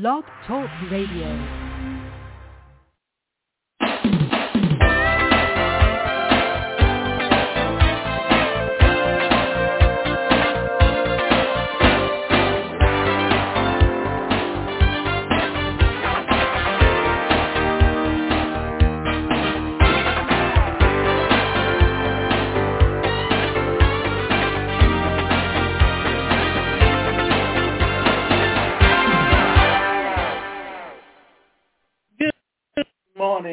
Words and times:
Blog 0.00 0.24
Talk 0.44 0.68
Radio. 0.90 1.63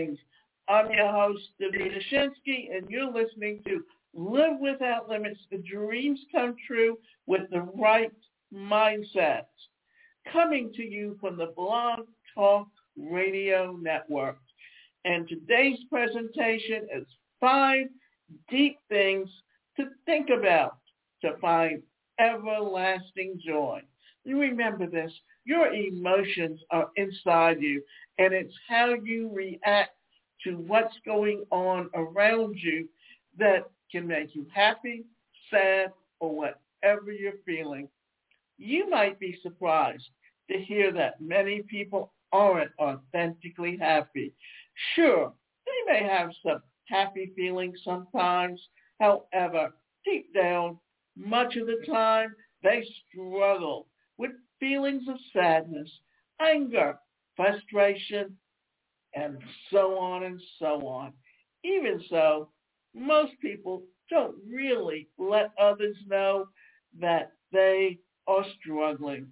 Morning. 0.01 0.17
I'm 0.67 0.91
your 0.91 1.11
host, 1.11 1.43
Davida 1.61 1.99
Shinsky, 2.11 2.75
and 2.75 2.89
you're 2.89 3.11
listening 3.11 3.61
to 3.67 3.83
Live 4.13 4.59
Without 4.59 5.09
Limits, 5.09 5.39
the 5.51 5.57
dreams 5.57 6.19
come 6.31 6.55
true 6.65 6.97
with 7.27 7.41
the 7.51 7.61
right 7.77 8.11
mindset. 8.53 9.45
Coming 10.31 10.71
to 10.73 10.83
you 10.83 11.17
from 11.19 11.37
the 11.37 11.53
Blog 11.55 12.05
Talk 12.33 12.67
Radio 12.97 13.77
Network. 13.81 14.37
And 15.05 15.27
today's 15.27 15.79
presentation 15.89 16.87
is 16.95 17.05
five 17.39 17.87
deep 18.49 18.77
things 18.89 19.29
to 19.77 19.85
think 20.05 20.29
about 20.29 20.77
to 21.21 21.37
find 21.41 21.81
everlasting 22.20 23.39
joy. 23.45 23.81
You 24.23 24.39
remember 24.39 24.88
this. 24.88 25.11
Your 25.45 25.73
emotions 25.73 26.62
are 26.70 26.89
inside 26.95 27.62
you, 27.62 27.84
and 28.20 28.34
it's 28.34 28.53
how 28.67 28.93
you 29.03 29.29
react 29.34 29.91
to 30.43 30.55
what's 30.55 30.95
going 31.05 31.43
on 31.51 31.90
around 31.95 32.55
you 32.57 32.87
that 33.37 33.70
can 33.91 34.07
make 34.07 34.35
you 34.35 34.45
happy, 34.54 35.04
sad, 35.49 35.91
or 36.20 36.35
whatever 36.35 37.12
you're 37.12 37.34
feeling. 37.45 37.87
You 38.57 38.90
might 38.90 39.20
be 39.20 39.40
surprised 39.41 40.10
to 40.49 40.60
hear 40.60 40.91
that 40.93 41.20
many 41.20 41.63
people 41.63 42.12
aren't 42.32 42.71
authentically 42.79 43.77
happy. 43.77 44.34
Sure, 44.95 45.34
they 45.65 45.93
may 45.93 46.07
have 46.07 46.32
some 46.45 46.62
happy 46.85 47.32
feelings 47.35 47.79
sometimes. 47.84 48.62
However, 48.99 49.73
deep 50.05 50.34
down, 50.34 50.77
much 51.17 51.55
of 51.55 51.67
the 51.67 51.84
time, 51.88 52.35
they 52.63 52.85
struggle 53.10 53.88
with 54.21 54.31
feelings 54.59 55.01
of 55.09 55.17
sadness, 55.33 55.89
anger, 56.39 56.95
frustration, 57.35 58.37
and 59.15 59.39
so 59.71 59.97
on 59.97 60.23
and 60.23 60.39
so 60.59 60.87
on. 60.87 61.11
Even 61.63 61.99
so, 62.07 62.49
most 62.93 63.31
people 63.41 63.81
don't 64.11 64.35
really 64.47 65.07
let 65.17 65.49
others 65.59 65.97
know 66.07 66.45
that 66.99 67.31
they 67.51 67.97
are 68.27 68.45
struggling. 68.59 69.27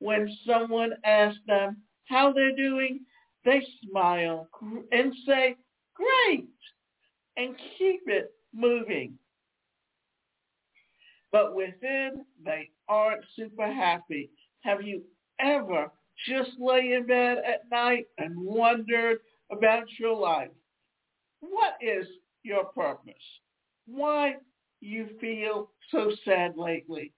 When 0.00 0.28
someone 0.44 0.94
asks 1.04 1.38
them 1.46 1.76
how 2.08 2.32
they're 2.32 2.56
doing, 2.56 3.00
they 3.44 3.62
smile 3.88 4.48
and 4.90 5.14
say, 5.24 5.54
great, 5.94 6.48
and 7.36 7.54
keep 7.78 8.00
it 8.08 8.32
moving. 8.52 9.16
But 11.34 11.56
within, 11.56 12.24
they 12.44 12.70
aren't 12.88 13.24
super 13.34 13.66
happy. 13.66 14.30
Have 14.60 14.82
you 14.82 15.02
ever 15.40 15.90
just 16.28 16.50
lay 16.60 16.92
in 16.92 17.08
bed 17.08 17.38
at 17.38 17.68
night 17.72 18.06
and 18.18 18.38
wondered 18.38 19.18
about 19.50 19.82
your 19.98 20.14
life? 20.14 20.52
What 21.40 21.72
is 21.80 22.06
your 22.44 22.66
purpose? 22.66 23.14
Why 23.88 24.36
you 24.80 25.08
feel 25.20 25.72
so 25.90 26.12
sad 26.24 26.52
lately? 26.56 27.12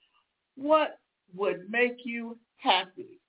What 0.54 0.98
would 1.34 1.68
make 1.68 1.98
you 2.06 2.38
happy? 2.56 3.20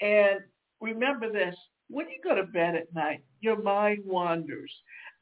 And 0.00 0.40
remember 0.80 1.30
this, 1.30 1.54
when 1.88 2.08
you 2.08 2.18
go 2.24 2.34
to 2.34 2.42
bed 2.42 2.74
at 2.74 2.92
night, 2.92 3.22
your 3.42 3.62
mind 3.62 4.02
wanders. 4.04 4.72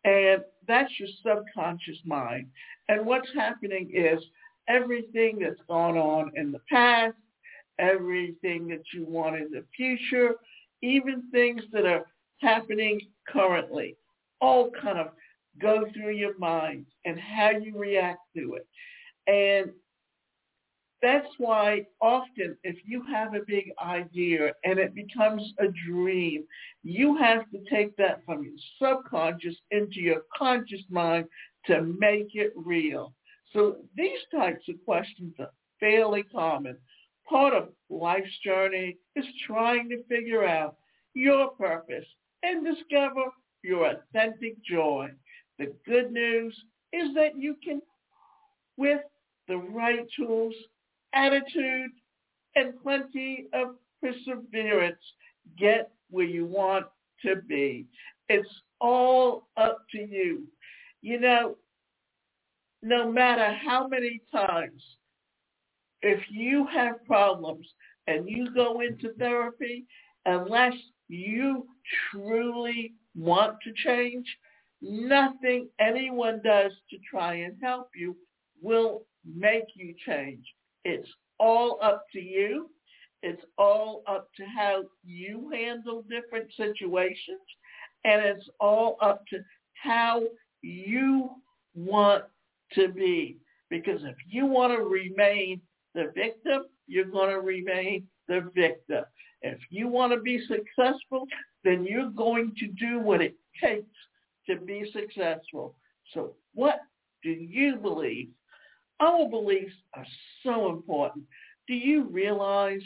And 0.05 0.43
that's 0.69 0.93
your 0.99 1.09
subconscious 1.25 1.99
mind. 2.05 2.49
And 2.89 3.05
what's 3.07 3.29
happening 3.35 3.91
is 3.93 4.23
everything 4.69 5.39
that's 5.41 5.61
gone 5.69 5.97
on 5.97 6.31
in 6.37 6.53
the 6.53 6.61
past, 6.71 7.17
everything 7.79 8.69
that 8.69 8.83
you 8.95 9.05
want 9.07 9.37
in 9.37 9.51
the 9.51 9.65
future, 9.77 10.37
even 10.83 11.25
things 11.31 11.63
that 11.73 11.85
are 11.85 12.07
happening 12.41 13.01
currently, 13.29 13.97
all 14.41 14.71
kind 14.81 14.99
of 14.99 15.09
go 15.61 15.85
through 15.93 16.15
your 16.15 16.39
mind 16.39 16.87
and 17.05 17.19
how 17.19 17.51
you 17.51 17.77
react 17.77 18.21
to 18.37 18.55
it. 18.55 18.67
And 19.27 19.73
that's 21.03 21.29
why 21.39 21.87
often 22.01 22.57
if 22.65 22.77
you 22.85 23.03
have 23.13 23.35
a 23.35 23.45
big 23.47 23.71
idea 23.83 24.53
and 24.65 24.79
it 24.79 24.95
becomes 24.95 25.43
a 25.59 25.67
dream, 25.89 26.45
you 26.83 27.17
have 27.17 27.51
to 27.51 27.59
take 27.71 27.97
that 27.97 28.23
from 28.25 28.43
your 28.45 28.55
subconscious 28.81 29.57
into 29.71 30.01
your 30.01 30.23
conscious 30.37 30.83
mind 30.89 31.27
to 31.67 31.83
make 31.83 32.35
it 32.35 32.53
real. 32.57 33.13
So 33.53 33.77
these 33.97 34.19
types 34.35 34.65
of 34.69 34.77
questions 34.85 35.35
are 35.39 35.51
fairly 35.81 36.23
common. 36.25 36.77
Part 37.29 37.55
of 37.55 37.69
life's 37.91 38.39
journey 38.45 38.97
is 39.17 39.27
trying 39.47 39.89
to 39.91 40.03
figure 40.05 40.47
out 40.47 40.77
your 41.15 41.49
purpose 41.51 42.07
and 42.43 42.65
discover 42.65 43.33
your 43.63 43.91
authentic 43.91 44.63
joy. 44.65 45.09
The 45.59 45.73
good 45.87 46.13
news 46.13 46.57
is 46.93 47.15
that 47.15 47.37
you 47.37 47.57
can, 47.65 47.83
with 48.77 49.01
the 49.49 49.57
right 49.57 50.07
tools, 50.17 50.55
attitude, 51.15 51.91
and 52.55 52.75
plenty 52.83 53.47
of 53.53 53.77
perseverance, 54.01 54.99
get 55.59 55.91
where 56.11 56.25
you 56.27 56.47
want 56.47 56.87
to 57.25 57.37
be. 57.37 57.87
It's 58.29 58.49
all 58.81 59.49
up 59.57 59.79
to 59.93 59.99
you. 59.99 60.45
You 61.03 61.21
know, 61.21 61.57
no 62.83 63.11
matter 63.11 63.57
how 63.65 63.87
many 63.89 64.21
times, 64.33 64.83
if 66.03 66.21
you 66.31 66.67
have 66.73 67.05
problems 67.05 67.67
and 68.07 68.29
you 68.29 68.53
go 68.55 68.81
into 68.81 69.13
therapy, 69.15 69.85
unless 70.25 70.75
you 71.09 71.67
truly 72.11 72.95
want 73.17 73.57
to 73.65 73.73
change, 73.85 74.27
nothing 74.81 75.69
anyone 75.81 76.41
does 76.45 76.73
to 76.91 76.97
try 77.11 77.35
and 77.35 77.57
help 77.63 77.89
you 77.95 78.17
will 78.63 79.03
make 79.25 79.65
you 79.75 79.95
change. 80.07 80.45
It's 80.87 81.09
all 81.41 81.81
up 81.83 82.05
to 82.13 82.21
you. 82.21 82.71
It's 83.25 83.43
all 83.59 84.05
up 84.07 84.29
to 84.37 84.45
how 84.45 84.85
you 85.05 85.51
handle 85.53 86.05
different 86.09 86.49
situations. 86.57 87.41
And 88.05 88.25
it's 88.25 88.49
all 88.61 88.97
up 89.03 89.27
to 89.31 89.39
how 89.83 90.23
you 90.63 91.31
want 91.75 92.23
to 92.75 92.87
be. 92.87 93.39
Because 93.69 94.01
if 94.05 94.15
you 94.31 94.47
want 94.47 94.79
to 94.79 94.85
remain 94.85 95.61
the 95.97 96.13
victim, 96.15 96.67
you're 96.87 97.05
going 97.05 97.31
to 97.31 97.41
remain 97.41 98.07
the 98.29 98.49
victim. 98.55 99.03
If 99.43 99.59
you 99.71 99.89
want 99.89 100.13
to 100.13 100.21
be 100.21 100.41
successful, 100.47 101.27
then 101.65 101.85
you're 101.85 102.11
going 102.11 102.55
to 102.61 102.69
do 102.69 103.01
what 103.01 103.21
it 103.21 103.35
takes 103.61 103.97
to 104.49 104.57
be 104.57 104.89
successful. 104.93 105.75
So 106.15 106.35
what 106.55 106.79
do 107.25 107.31
you 107.31 107.75
believe? 107.75 108.29
Our 109.01 109.29
beliefs 109.29 109.75
are 109.95 110.07
so 110.43 110.71
important. 110.71 111.25
Do 111.69 111.75
you 111.75 112.05
realize 112.05 112.83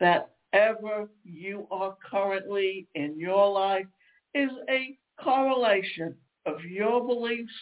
that 0.00 0.30
ever 0.52 1.08
you 1.24 1.66
are 1.70 1.96
currently 2.10 2.86
in 2.94 3.18
your 3.18 3.50
life 3.50 3.86
is 4.34 4.50
a 4.68 4.98
correlation 5.22 6.14
of 6.46 6.64
your 6.64 7.06
beliefs 7.06 7.52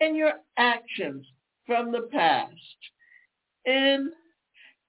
and 0.00 0.16
your 0.16 0.32
actions 0.56 1.26
from 1.66 1.92
the 1.92 2.08
past 2.12 2.52
in 3.64 4.10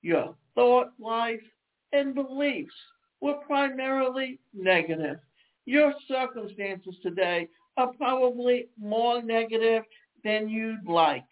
your 0.01 0.35
thought 0.55 0.91
life 0.99 1.43
and 1.93 2.13
beliefs 2.15 2.73
were 3.21 3.35
primarily 3.45 4.39
negative. 4.53 5.17
Your 5.65 5.93
circumstances 6.07 6.95
today 7.01 7.47
are 7.77 7.93
probably 7.93 8.67
more 8.79 9.21
negative 9.21 9.83
than 10.23 10.49
you'd 10.49 10.87
like. 10.87 11.23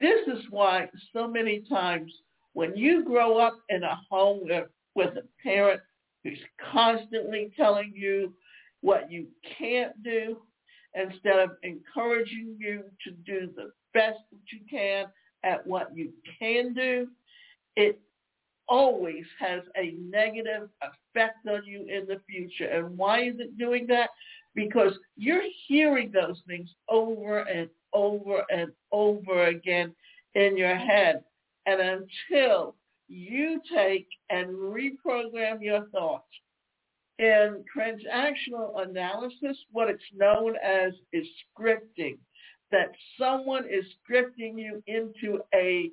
This 0.00 0.26
is 0.26 0.44
why 0.50 0.88
so 1.12 1.28
many 1.28 1.62
times 1.68 2.12
when 2.54 2.76
you 2.76 3.04
grow 3.04 3.38
up 3.38 3.58
in 3.68 3.82
a 3.82 4.00
home 4.08 4.40
with, 4.42 4.68
with 4.94 5.16
a 5.16 5.22
parent 5.42 5.80
who's 6.24 6.38
constantly 6.72 7.52
telling 7.56 7.92
you 7.94 8.32
what 8.80 9.10
you 9.10 9.26
can't 9.58 10.02
do 10.02 10.38
instead 10.94 11.38
of 11.38 11.50
encouraging 11.62 12.56
you 12.58 12.82
to 13.04 13.12
do 13.24 13.50
the 13.54 13.70
best 13.94 14.18
that 14.30 14.52
you 14.52 14.60
can 14.68 15.06
at 15.44 15.66
what 15.66 15.96
you 15.96 16.10
can 16.38 16.74
do, 16.74 17.08
it 17.76 18.00
always 18.68 19.24
has 19.38 19.62
a 19.76 19.94
negative 20.00 20.68
effect 20.82 21.46
on 21.48 21.64
you 21.64 21.80
in 21.82 22.06
the 22.06 22.20
future. 22.28 22.66
And 22.66 22.96
why 22.96 23.24
is 23.24 23.34
it 23.38 23.58
doing 23.58 23.86
that? 23.88 24.10
Because 24.54 24.92
you're 25.16 25.42
hearing 25.66 26.10
those 26.12 26.40
things 26.46 26.70
over 26.88 27.40
and 27.40 27.68
over 27.92 28.44
and 28.50 28.72
over 28.92 29.46
again 29.46 29.94
in 30.34 30.56
your 30.56 30.76
head. 30.76 31.22
And 31.66 31.80
until 31.80 32.74
you 33.08 33.60
take 33.74 34.08
and 34.30 34.48
reprogram 34.50 35.60
your 35.60 35.86
thoughts, 35.86 36.26
in 37.20 37.62
transactional 37.76 38.88
analysis, 38.88 39.58
what 39.72 39.90
it's 39.90 40.02
known 40.16 40.54
as 40.64 40.94
is 41.12 41.26
scripting, 41.52 42.16
that 42.70 42.92
someone 43.18 43.64
is 43.70 43.84
scripting 44.00 44.58
you 44.58 44.82
into 44.86 45.40
a 45.54 45.90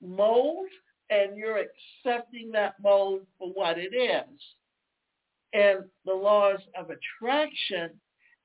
mold 0.00 0.68
and 1.10 1.36
you're 1.36 1.58
accepting 1.58 2.52
that 2.52 2.74
mold 2.80 3.22
for 3.38 3.48
what 3.54 3.76
it 3.76 3.92
is. 3.92 4.40
And 5.52 5.84
the 6.04 6.14
laws 6.14 6.60
of 6.78 6.90
attraction, 6.90 7.90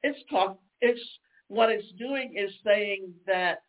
it's 0.02 0.20
talk, 0.30 0.58
it's 0.82 1.02
what 1.54 1.70
it's 1.70 1.92
doing 2.00 2.34
is 2.36 2.52
saying 2.66 3.14
that 3.28 3.62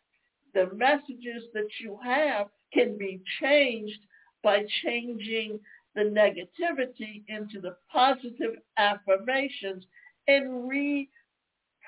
the 0.54 0.70
messages 0.74 1.44
that 1.52 1.68
you 1.80 1.98
have 2.02 2.46
can 2.72 2.96
be 2.96 3.20
changed 3.40 4.00
by 4.42 4.64
changing 4.82 5.60
the 5.94 6.02
negativity 6.02 7.22
into 7.28 7.60
the 7.60 7.76
positive 7.92 8.56
affirmations 8.78 9.84
and 10.28 10.70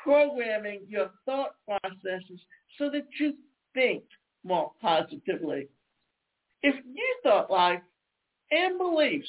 reprogramming 0.06 0.80
your 0.88 1.10
thought 1.24 1.54
processes 1.66 2.40
so 2.78 2.90
that 2.90 3.06
you 3.18 3.34
think 3.74 4.04
more 4.44 4.72
positively. 4.80 5.68
If 6.62 6.74
you 6.84 7.16
thought 7.22 7.50
life 7.50 7.82
and 8.50 8.78
beliefs 8.78 9.28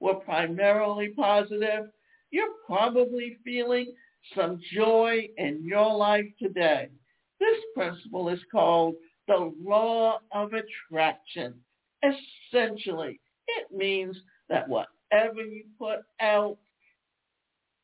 were 0.00 0.14
primarily 0.14 1.08
positive, 1.08 1.86
you're 2.30 2.54
probably 2.66 3.38
feeling 3.44 3.92
some 4.34 4.60
joy 4.74 5.28
in 5.36 5.64
your 5.64 5.94
life 5.96 6.26
today. 6.38 6.88
This 7.38 7.58
principle 7.74 8.28
is 8.28 8.40
called 8.50 8.94
the 9.26 9.52
law 9.62 10.18
of 10.32 10.52
attraction. 10.52 11.54
Essentially, 12.02 13.20
it 13.46 13.66
means 13.72 14.16
that 14.48 14.68
whatever 14.68 15.42
you 15.42 15.64
put 15.78 16.00
out 16.20 16.58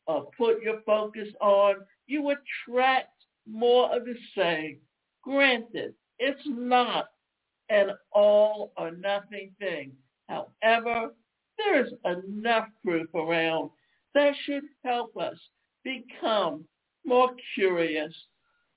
or 0.06 0.28
put 0.36 0.62
your 0.62 0.80
focus 0.86 1.28
on, 1.40 1.76
you 2.06 2.30
attract 2.30 3.12
more 3.48 3.94
of 3.94 4.04
the 4.04 4.16
same. 4.36 4.78
Granted, 5.22 5.94
it's 6.18 6.40
not 6.46 7.06
an 7.68 7.90
all 8.12 8.72
or 8.76 8.92
nothing 8.92 9.52
thing. 9.58 9.92
However, 10.28 11.14
there 11.58 11.84
is 11.84 11.92
enough 12.04 12.68
proof 12.84 13.12
around 13.14 13.70
that 14.14 14.34
should 14.44 14.64
help 14.84 15.16
us 15.16 15.38
become 15.86 16.64
more 17.04 17.30
curious. 17.54 18.12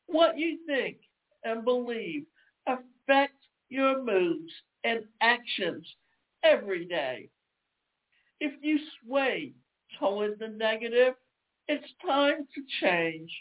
What 0.06 0.38
you 0.38 0.59
think 0.67 0.97
and 1.44 1.65
believe 1.65 2.25
affects 2.67 3.44
your 3.69 4.03
moods 4.03 4.51
and 4.83 5.00
actions 5.21 5.88
every 6.44 6.85
day. 6.85 7.29
If 8.39 8.53
you 8.61 8.79
sway 9.03 9.53
toward 10.00 10.38
the 10.39 10.50
negative, 10.50 11.15
it's 11.67 11.88
time 12.06 12.47
to 12.56 12.61
change 12.81 13.31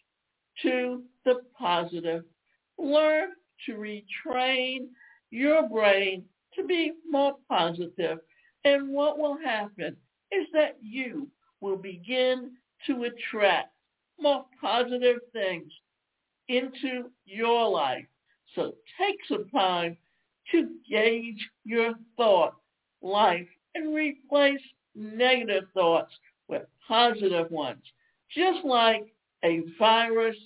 to 0.63 1.03
the 1.25 1.41
positive. 1.57 2.25
Learn 2.79 3.31
to 3.67 3.73
retrain 3.75 4.89
your 5.31 5.69
brain 5.69 6.25
to 6.55 6.65
be 6.65 6.93
more 7.09 7.37
positive. 7.49 8.19
And 8.65 8.91
what 8.91 9.19
will 9.19 9.39
happen 9.45 9.97
is 10.33 10.47
that 10.53 10.77
you 10.83 11.29
will 11.61 11.77
begin 11.77 12.53
to 12.87 13.05
attract 13.05 13.73
more 14.21 14.45
positive 14.61 15.19
things 15.33 15.73
into 16.49 17.11
your 17.25 17.69
life. 17.69 18.07
So 18.55 18.75
take 18.99 19.17
some 19.29 19.49
time 19.51 19.97
to 20.51 20.69
gauge 20.89 21.49
your 21.65 21.95
thought 22.17 22.55
life 23.03 23.49
and 23.75 23.95
replace 23.95 24.61
negative 24.95 25.65
thoughts 25.75 26.13
with 26.49 26.63
positive 26.87 27.51
ones, 27.51 27.83
just 28.35 28.65
like 28.65 29.13
a 29.45 29.63
virus 29.79 30.37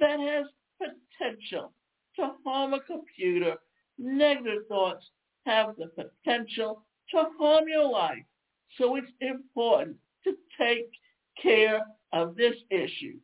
that 0.00 0.18
has 0.20 0.46
potential 0.78 1.72
to 2.16 2.32
harm 2.44 2.74
a 2.74 2.80
computer. 2.80 3.54
Negative 3.98 4.66
thoughts 4.68 5.04
have 5.46 5.74
the 5.76 5.86
potential 5.86 6.82
to 7.10 7.24
harm 7.38 7.64
your 7.68 7.88
life. 7.88 8.24
So 8.76 8.96
it's 8.96 9.10
important 9.20 9.96
to 10.24 10.34
take 10.58 10.90
care 11.42 11.80
of 12.12 12.36
this 12.36 12.54
issue. 12.70 13.18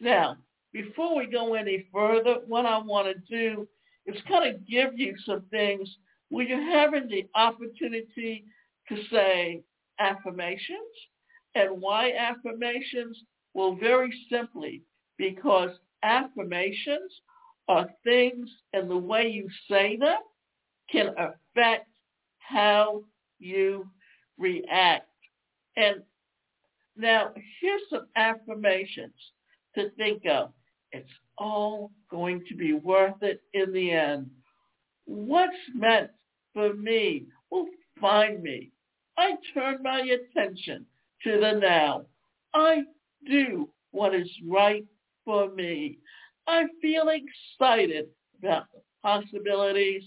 Now, 0.00 0.36
before 0.72 1.16
we 1.16 1.26
go 1.26 1.54
any 1.54 1.86
further, 1.92 2.36
what 2.46 2.66
I 2.66 2.78
want 2.78 3.08
to 3.08 3.14
do 3.28 3.66
is 4.06 4.20
kind 4.28 4.54
of 4.54 4.66
give 4.66 4.98
you 4.98 5.14
some 5.24 5.42
things 5.50 5.88
where 6.28 6.44
you're 6.44 6.72
having 6.72 7.08
the 7.08 7.26
opportunity 7.34 8.44
to 8.88 8.96
say 9.10 9.62
affirmations. 9.98 10.78
And 11.54 11.80
why 11.80 12.12
affirmations? 12.12 13.18
Well, 13.54 13.74
very 13.74 14.12
simply, 14.30 14.82
because 15.16 15.70
affirmations 16.02 17.12
are 17.66 17.88
things 18.04 18.48
and 18.72 18.90
the 18.90 18.96
way 18.96 19.28
you 19.28 19.48
say 19.70 19.96
them 19.96 20.18
can 20.90 21.08
affect 21.18 21.88
how 22.38 23.02
you 23.38 23.86
react. 24.38 25.08
And 25.76 26.02
now 26.98 27.32
here's 27.60 27.82
some 27.90 28.06
affirmations 28.16 29.14
to 29.74 29.90
think 29.90 30.24
of. 30.26 30.52
It's 30.92 31.10
all 31.36 31.92
going 32.10 32.44
to 32.48 32.54
be 32.54 32.72
worth 32.72 33.22
it 33.22 33.42
in 33.54 33.72
the 33.72 33.92
end. 33.92 34.30
What's 35.04 35.56
meant 35.74 36.10
for 36.52 36.74
me 36.74 37.26
will 37.50 37.66
find 38.00 38.42
me. 38.42 38.70
I 39.16 39.32
turn 39.54 39.82
my 39.82 40.00
attention 40.00 40.86
to 41.24 41.40
the 41.40 41.58
now. 41.60 42.06
I 42.54 42.82
do 43.26 43.68
what 43.90 44.14
is 44.14 44.30
right 44.46 44.84
for 45.24 45.50
me. 45.50 45.98
I 46.46 46.64
feel 46.80 47.08
excited 47.08 48.06
about 48.38 48.64
the 48.72 48.80
possibilities 49.02 50.04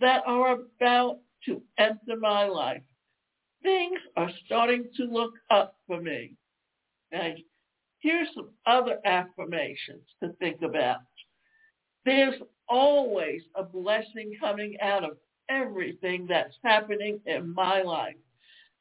that 0.00 0.22
are 0.26 0.52
about 0.52 1.18
to 1.46 1.62
enter 1.78 2.16
my 2.20 2.46
life. 2.46 2.82
Things 3.62 3.98
are 4.16 4.30
starting 4.46 4.86
to 4.96 5.04
look 5.04 5.34
up 5.50 5.76
for 5.86 6.00
me. 6.00 6.34
Now, 7.12 7.32
here's 8.00 8.28
some 8.34 8.50
other 8.66 8.98
affirmations 9.04 10.02
to 10.22 10.32
think 10.40 10.62
about. 10.62 11.00
There's 12.04 12.40
always 12.68 13.42
a 13.54 13.62
blessing 13.62 14.32
coming 14.40 14.76
out 14.80 15.04
of 15.04 15.16
everything 15.48 16.26
that's 16.28 16.56
happening 16.64 17.20
in 17.26 17.54
my 17.54 17.82
life. 17.82 18.16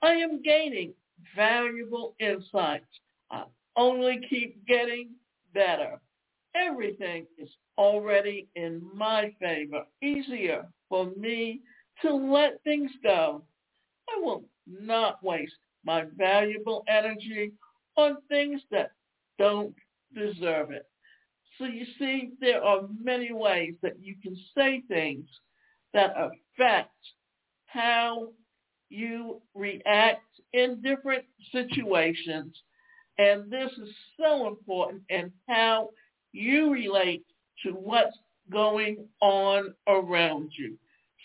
I 0.01 0.13
am 0.13 0.41
gaining 0.41 0.93
valuable 1.35 2.15
insights. 2.19 2.85
I 3.29 3.43
only 3.75 4.21
keep 4.29 4.65
getting 4.65 5.09
better. 5.53 5.99
Everything 6.55 7.25
is 7.37 7.49
already 7.77 8.47
in 8.55 8.81
my 8.93 9.33
favor, 9.39 9.83
easier 10.01 10.65
for 10.89 11.11
me 11.17 11.61
to 12.01 12.13
let 12.13 12.61
things 12.63 12.91
go. 13.03 13.43
I 14.09 14.19
will 14.19 14.43
not 14.79 15.23
waste 15.23 15.53
my 15.83 16.05
valuable 16.17 16.83
energy 16.87 17.51
on 17.97 18.17
things 18.29 18.61
that 18.71 18.91
don't 19.37 19.75
deserve 20.13 20.71
it. 20.71 20.87
So 21.57 21.65
you 21.65 21.85
see, 21.99 22.31
there 22.39 22.63
are 22.63 22.81
many 23.03 23.33
ways 23.33 23.75
that 23.81 23.99
you 24.01 24.15
can 24.21 24.35
say 24.55 24.83
things 24.87 25.27
that 25.93 26.13
affect 26.17 26.95
how 27.65 28.29
you 28.89 29.41
react 29.53 30.25
in 30.53 30.81
different 30.81 31.23
situations. 31.51 32.55
And 33.17 33.51
this 33.51 33.71
is 33.71 33.89
so 34.19 34.47
important 34.47 35.03
in 35.09 35.31
how 35.47 35.89
you 36.31 36.71
relate 36.71 37.25
to 37.63 37.71
what's 37.71 38.17
going 38.51 39.05
on 39.21 39.73
around 39.87 40.51
you. 40.57 40.77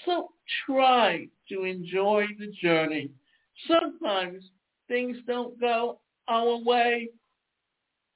So 0.04 0.28
try 0.66 1.28
to 1.48 1.64
enjoy 1.64 2.26
the 2.38 2.52
journey. 2.62 3.10
Sometimes 3.68 4.44
things 4.88 5.16
don't 5.26 5.58
go 5.60 6.00
our 6.28 6.58
way 6.58 7.08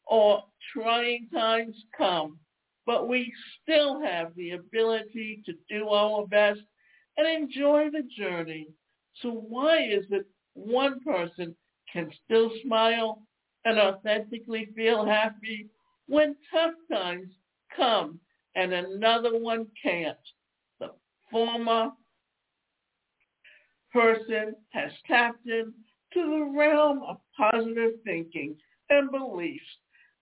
or 0.06 0.42
trying 0.73 1.28
times 1.32 1.76
come, 1.97 2.38
but 2.87 3.09
we 3.09 3.32
still 3.62 4.00
have 4.02 4.35
the 4.35 4.52
ability 4.52 5.42
to 5.47 5.52
do 5.68 5.88
our 5.88 6.26
best 6.26 6.61
and 7.16 7.26
enjoy 7.26 7.90
the 7.90 8.02
journey. 8.18 8.66
So 9.23 9.30
why 9.30 9.85
is 9.85 10.04
it 10.11 10.26
one 10.54 11.00
person 11.00 11.54
can 11.92 12.11
still 12.25 12.50
smile 12.64 13.23
and 13.64 13.78
authentically 13.78 14.68
feel 14.75 15.04
happy 15.04 15.68
when 16.06 16.37
tough 16.52 16.75
times 16.90 17.30
come 17.76 18.18
and 18.56 18.73
another 18.73 19.38
one 19.38 19.66
can't? 19.82 20.16
The 20.80 20.90
former 21.30 21.92
person 23.92 24.54
has 24.70 24.92
tapped 25.06 25.47
into 25.47 25.73
the 26.14 26.52
realm 26.56 27.02
of 27.06 27.18
positive 27.37 27.92
thinking 28.04 28.56
and 28.88 29.11
beliefs. 29.11 29.64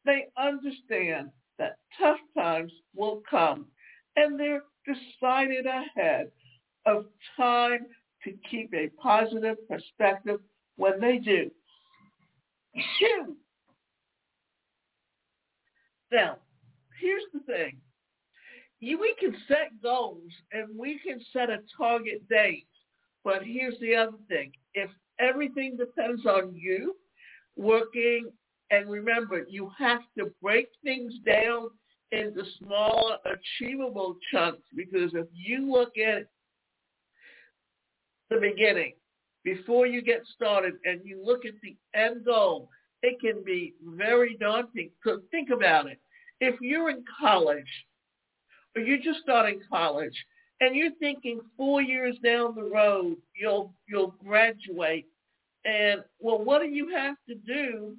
They 0.05 0.27
understand 0.37 1.31
that 1.59 1.79
tough 1.99 2.19
times 2.37 2.73
will 2.95 3.23
come 3.29 3.67
and 4.17 4.39
they're 4.39 4.63
decided 4.87 5.67
ahead 5.67 6.31
of 6.87 7.07
time 7.37 7.87
to 8.25 8.33
keep 8.51 8.73
a 8.75 8.89
positive 9.01 9.57
perspective 9.69 10.41
when 10.77 11.01
they 11.01 11.19
do. 11.19 11.51
now, 16.13 16.37
here's 17.01 17.23
the 17.33 17.41
thing. 17.41 17.77
We 18.81 19.15
can 19.19 19.35
set 19.49 19.83
goals 19.83 20.31
and 20.53 20.79
we 20.79 21.01
can 21.05 21.21
set 21.33 21.51
a 21.51 21.59
target 21.77 22.29
date, 22.29 22.67
but 23.29 23.43
here's 23.45 23.79
the 23.79 23.95
other 23.95 24.17
thing. 24.27 24.53
If 24.73 24.89
everything 25.21 25.77
depends 25.77 26.25
on 26.25 26.55
you 26.55 26.97
working, 27.57 28.31
and 28.71 28.89
remember, 28.89 29.45
you 29.47 29.71
have 29.79 30.01
to 30.17 30.33
break 30.41 30.69
things 30.83 31.13
down 31.27 31.69
into 32.11 32.43
smaller, 32.59 33.19
achievable 33.27 34.17
chunks 34.33 34.63
because 34.75 35.11
if 35.13 35.27
you 35.35 35.71
look 35.71 35.93
at 35.99 36.27
the 38.31 38.41
beginning, 38.41 38.95
before 39.45 39.87
you 39.87 40.01
get 40.01 40.23
started 40.35 40.75
and 40.87 41.03
you 41.05 41.23
look 41.23 41.45
at 41.45 41.53
the 41.63 41.77
end 41.95 42.25
goal, 42.25 42.71
it 43.03 43.21
can 43.21 43.45
be 43.45 43.75
very 43.85 44.39
daunting. 44.41 44.89
So 45.05 45.21
think 45.31 45.51
about 45.51 45.87
it. 45.87 46.01
If 46.41 46.59
you're 46.63 46.89
in 46.89 47.05
college 47.21 47.69
or 48.75 48.81
you're 48.81 49.03
just 49.03 49.21
starting 49.21 49.61
college 49.71 50.15
and 50.61 50.75
you're 50.75 50.95
thinking 50.99 51.41
four 51.57 51.83
years 51.83 52.17
down 52.23 52.55
the 52.55 52.63
road 52.63 53.17
you'll 53.35 53.73
you'll 53.89 54.15
graduate 54.25 55.07
and 55.65 56.03
well 56.21 56.43
what 56.43 56.63
do 56.63 56.69
you 56.69 56.89
have 56.89 57.17
to 57.29 57.35
do 57.35 57.97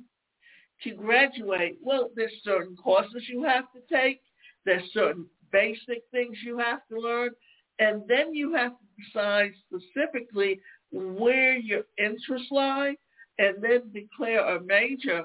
to 0.84 0.92
graduate? 0.92 1.78
Well, 1.82 2.10
there's 2.16 2.32
certain 2.44 2.76
courses 2.76 3.24
you 3.28 3.44
have 3.44 3.66
to 3.74 3.82
take. 3.94 4.22
There's 4.66 4.84
certain 4.94 5.26
basic 5.52 6.04
things 6.12 6.38
you 6.46 6.58
have 6.58 6.82
to 6.90 7.00
learn. 7.00 7.32
And 7.80 8.04
then 8.08 8.34
you 8.34 8.54
have 8.54 8.74
to 8.74 9.04
decide 9.04 9.52
specifically 9.68 10.60
where 10.92 11.58
your 11.58 11.84
interests 11.98 12.50
lie 12.52 12.96
and 13.38 13.62
then 13.62 13.92
declare 13.94 14.56
a 14.56 14.62
major 14.62 15.24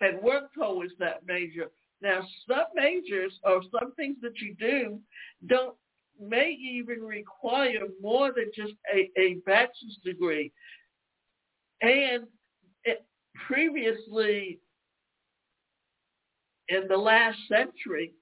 and 0.00 0.22
work 0.22 0.52
towards 0.54 0.92
that 0.98 1.20
major. 1.26 1.70
Now, 2.00 2.22
some 2.48 2.64
majors 2.74 3.32
or 3.44 3.62
some 3.70 3.92
things 3.94 4.16
that 4.22 4.40
you 4.40 4.54
do 4.58 4.98
don't 5.46 5.76
may 6.22 6.50
even 6.50 7.02
require 7.02 7.86
more 8.00 8.32
than 8.34 8.50
just 8.54 8.74
a, 8.94 9.10
a 9.20 9.34
bachelor's 9.46 9.98
degree. 10.04 10.52
And 11.80 12.24
it, 12.84 13.04
previously, 13.46 14.60
in 16.68 16.88
the 16.88 16.96
last 16.96 17.38
century, 17.48 18.14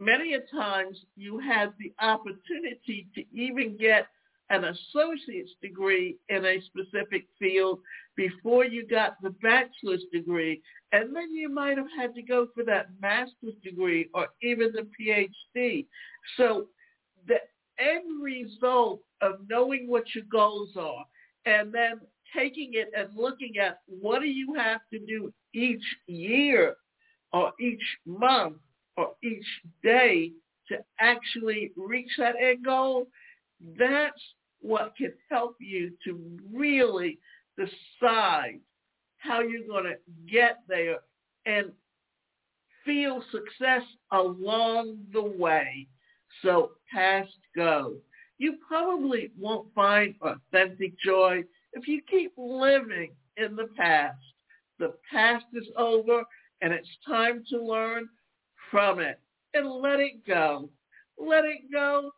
many 0.00 0.34
a 0.34 0.40
times 0.54 0.98
you 1.16 1.38
had 1.38 1.72
the 1.78 1.92
opportunity 2.00 3.08
to 3.14 3.24
even 3.32 3.76
get 3.76 4.06
an 4.50 4.64
associate's 4.64 5.52
degree 5.62 6.16
in 6.28 6.44
a 6.44 6.60
specific 6.62 7.26
field 7.38 7.80
before 8.16 8.64
you 8.64 8.86
got 8.86 9.20
the 9.22 9.30
bachelor's 9.42 10.04
degree. 10.12 10.60
And 10.92 11.14
then 11.14 11.34
you 11.34 11.48
might 11.48 11.78
have 11.78 11.88
had 11.96 12.14
to 12.14 12.22
go 12.22 12.48
for 12.54 12.64
that 12.64 12.88
master's 13.00 13.54
degree 13.62 14.08
or 14.14 14.28
even 14.42 14.72
the 14.72 14.86
PhD. 14.98 15.86
So 16.36 16.66
the 17.26 17.38
end 17.78 18.22
result 18.22 19.00
of 19.20 19.40
knowing 19.48 19.88
what 19.88 20.14
your 20.14 20.24
goals 20.30 20.76
are 20.76 21.04
and 21.46 21.72
then 21.72 22.00
taking 22.36 22.72
it 22.74 22.90
and 22.96 23.08
looking 23.16 23.58
at 23.58 23.78
what 23.86 24.20
do 24.20 24.26
you 24.26 24.54
have 24.54 24.80
to 24.92 24.98
do 24.98 25.32
each 25.54 25.84
year 26.06 26.76
or 27.32 27.52
each 27.60 27.82
month 28.06 28.56
or 28.96 29.12
each 29.22 29.46
day 29.82 30.32
to 30.68 30.78
actually 31.00 31.72
reach 31.76 32.10
that 32.18 32.34
end 32.40 32.64
goal, 32.64 33.06
that's 33.78 34.20
what 34.60 34.94
can 34.96 35.12
help 35.30 35.56
you 35.60 35.92
to 36.04 36.38
really 36.52 37.18
decide 37.56 38.60
how 39.18 39.40
you're 39.40 39.66
going 39.66 39.84
to 39.84 39.96
get 40.30 40.58
there 40.68 40.98
and 41.46 41.70
feel 42.84 43.22
success 43.30 43.82
along 44.12 44.98
the 45.12 45.22
way. 45.22 45.86
So 46.42 46.72
past 46.92 47.30
go. 47.56 47.94
You 48.38 48.56
probably 48.66 49.30
won't 49.38 49.72
find 49.74 50.14
authentic 50.20 50.98
joy 50.98 51.44
if 51.72 51.86
you 51.86 52.02
keep 52.10 52.32
living 52.36 53.12
in 53.36 53.56
the 53.56 53.68
past. 53.76 54.18
The 54.78 54.94
past 55.10 55.44
is 55.54 55.66
over 55.76 56.22
and 56.60 56.72
it's 56.72 56.88
time 57.06 57.44
to 57.50 57.62
learn 57.62 58.08
from 58.70 58.98
it 58.98 59.20
and 59.54 59.70
let 59.70 60.00
it 60.00 60.26
go. 60.26 60.68
Let 61.18 61.44
it 61.44 61.70
go 61.72 62.10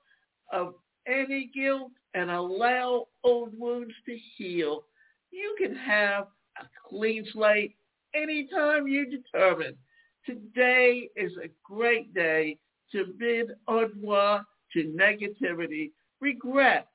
of 0.52 0.74
any 1.06 1.50
guilt 1.54 1.92
and 2.14 2.30
allow 2.30 3.06
old 3.22 3.58
wounds 3.58 3.94
to 4.06 4.18
heal. 4.36 4.84
You 5.30 5.54
can 5.58 5.74
have 5.76 6.26
a 6.58 6.64
clean 6.88 7.26
slate 7.32 7.76
anytime 8.14 8.86
you 8.86 9.06
determine. 9.10 9.76
Today 10.24 11.08
is 11.16 11.32
a 11.42 11.50
great 11.62 12.12
day 12.14 12.58
to 12.92 13.06
bid 13.18 13.50
revoir 13.68 14.44
to 14.72 14.84
negativity, 14.84 15.90
regrets, 16.20 16.88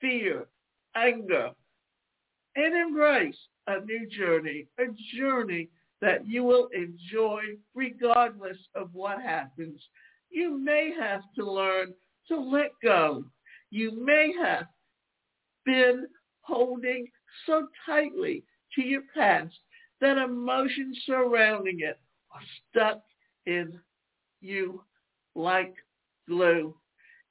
fear, 0.00 0.46
anger, 0.94 1.50
and 2.56 2.74
embrace 2.74 3.36
a 3.66 3.80
new 3.80 4.08
journey, 4.08 4.66
a 4.78 4.84
journey 5.16 5.68
that 6.00 6.26
you 6.26 6.44
will 6.44 6.68
enjoy 6.74 7.42
regardless 7.74 8.56
of 8.74 8.90
what 8.92 9.20
happens. 9.20 9.80
You 10.30 10.58
may 10.58 10.92
have 10.98 11.22
to 11.36 11.50
learn 11.50 11.94
to 12.28 12.38
let 12.38 12.72
go. 12.82 13.24
You 13.70 14.04
may 14.04 14.32
have 14.40 14.66
been 15.64 16.06
holding 16.40 17.06
so 17.46 17.68
tightly 17.86 18.44
to 18.74 18.82
your 18.82 19.02
past 19.14 19.54
that 20.00 20.16
emotions 20.16 20.98
surrounding 21.06 21.80
it 21.80 21.98
are 22.32 22.40
stuck 22.70 23.02
in 23.46 23.78
you 24.40 24.82
like 25.34 25.74
glue. 26.28 26.74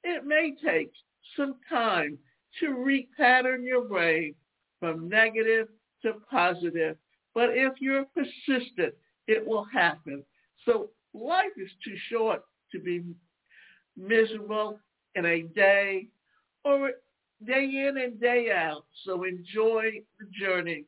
It 0.04 0.24
may 0.24 0.54
take 0.64 0.92
some 1.36 1.56
time 1.68 2.18
to 2.60 2.66
repattern 2.68 3.64
your 3.64 3.84
brain 3.84 4.34
from 4.80 5.08
negative 5.08 5.68
to 6.02 6.14
positive 6.30 6.96
but 7.34 7.50
if 7.50 7.74
you're 7.80 8.06
persistent, 8.06 8.94
it 9.26 9.46
will 9.46 9.64
happen. 9.64 10.24
So 10.64 10.90
life 11.14 11.52
is 11.56 11.70
too 11.84 11.96
short 12.08 12.42
to 12.72 12.78
be 12.78 13.02
miserable 13.96 14.80
in 15.14 15.26
a 15.26 15.42
day 15.42 16.08
or 16.64 16.92
day 17.46 17.64
in 17.88 17.96
and 17.98 18.20
day 18.20 18.50
out. 18.54 18.84
So 19.04 19.24
enjoy 19.24 20.02
the 20.18 20.26
journey. 20.38 20.84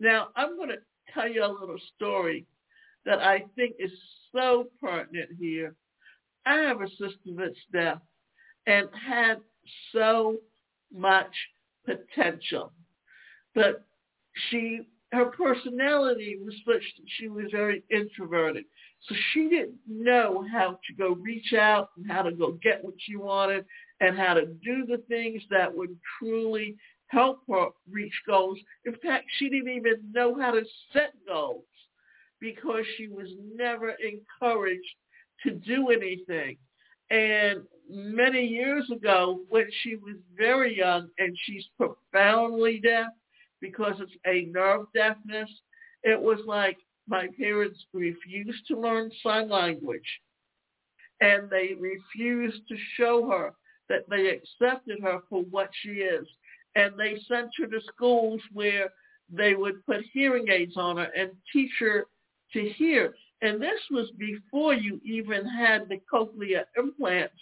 Now, 0.00 0.28
I'm 0.36 0.56
going 0.56 0.70
to 0.70 0.78
tell 1.12 1.28
you 1.28 1.44
a 1.44 1.46
little 1.46 1.78
story 1.96 2.46
that 3.04 3.18
I 3.18 3.44
think 3.56 3.76
is 3.78 3.92
so 4.34 4.68
pertinent 4.80 5.30
here. 5.38 5.74
I 6.46 6.54
have 6.54 6.80
a 6.80 6.88
sister 6.88 7.30
that's 7.36 7.54
deaf 7.72 7.98
and 8.66 8.88
had 8.92 9.38
so 9.92 10.36
much 10.92 11.32
potential, 11.84 12.72
but 13.54 13.84
she 14.50 14.86
her 15.12 15.26
personality 15.26 16.38
was 16.42 16.54
such 16.66 16.82
that 16.96 17.06
she 17.18 17.28
was 17.28 17.44
very 17.52 17.84
introverted. 17.90 18.64
So 19.08 19.14
she 19.32 19.48
didn't 19.48 19.78
know 19.86 20.44
how 20.50 20.78
to 20.86 20.94
go 20.96 21.14
reach 21.14 21.52
out 21.52 21.90
and 21.96 22.10
how 22.10 22.22
to 22.22 22.32
go 22.32 22.52
get 22.62 22.82
what 22.82 22.94
she 22.98 23.16
wanted 23.16 23.66
and 24.02 24.18
how 24.18 24.34
to 24.34 24.44
do 24.44 24.84
the 24.86 25.02
things 25.08 25.42
that 25.48 25.74
would 25.74 25.96
truly 26.18 26.76
help 27.06 27.40
her 27.48 27.68
reach 27.90 28.12
goals. 28.26 28.58
In 28.84 28.94
fact, 28.96 29.24
she 29.38 29.48
didn't 29.48 29.72
even 29.72 30.12
know 30.12 30.38
how 30.38 30.50
to 30.50 30.62
set 30.92 31.12
goals 31.26 31.64
because 32.40 32.84
she 32.96 33.08
was 33.08 33.28
never 33.54 33.90
encouraged 33.90 34.94
to 35.44 35.52
do 35.52 35.88
anything. 35.90 36.56
And 37.10 37.62
many 37.88 38.44
years 38.44 38.90
ago, 38.90 39.40
when 39.48 39.68
she 39.82 39.96
was 39.96 40.16
very 40.36 40.76
young 40.76 41.08
and 41.18 41.36
she's 41.44 41.64
profoundly 41.78 42.80
deaf, 42.80 43.06
because 43.62 43.94
it's 44.00 44.12
a 44.26 44.50
nerve 44.50 44.86
deafness. 44.92 45.48
It 46.02 46.20
was 46.20 46.40
like 46.46 46.76
my 47.08 47.28
parents 47.38 47.78
refused 47.94 48.66
to 48.68 48.78
learn 48.78 49.10
sign 49.22 49.48
language 49.48 50.20
and 51.20 51.48
they 51.48 51.74
refused 51.78 52.66
to 52.68 52.76
show 52.96 53.28
her 53.30 53.52
that 53.92 54.08
they 54.08 54.28
accepted 54.30 54.98
her 55.02 55.18
for 55.28 55.42
what 55.50 55.68
she 55.82 55.90
is. 55.90 56.26
And 56.74 56.98
they 56.98 57.18
sent 57.28 57.50
her 57.58 57.66
to 57.66 57.80
schools 57.94 58.40
where 58.54 58.88
they 59.30 59.54
would 59.54 59.84
put 59.84 60.00
hearing 60.14 60.48
aids 60.48 60.78
on 60.78 60.96
her 60.96 61.10
and 61.14 61.30
teach 61.52 61.70
her 61.78 62.06
to 62.54 62.70
hear. 62.70 63.14
And 63.42 63.60
this 63.60 63.80
was 63.90 64.10
before 64.16 64.72
you 64.72 64.98
even 65.04 65.46
had 65.46 65.90
the 65.90 66.00
cochlear 66.10 66.64
implants 66.78 67.34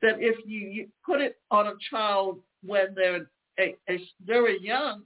that 0.00 0.16
if 0.18 0.36
you 0.46 0.88
put 1.04 1.20
it 1.20 1.36
on 1.50 1.66
a 1.66 1.74
child 1.90 2.38
when 2.64 2.94
they're 2.94 3.28
a, 3.60 3.76
a 3.90 4.00
very 4.24 4.58
young, 4.62 5.02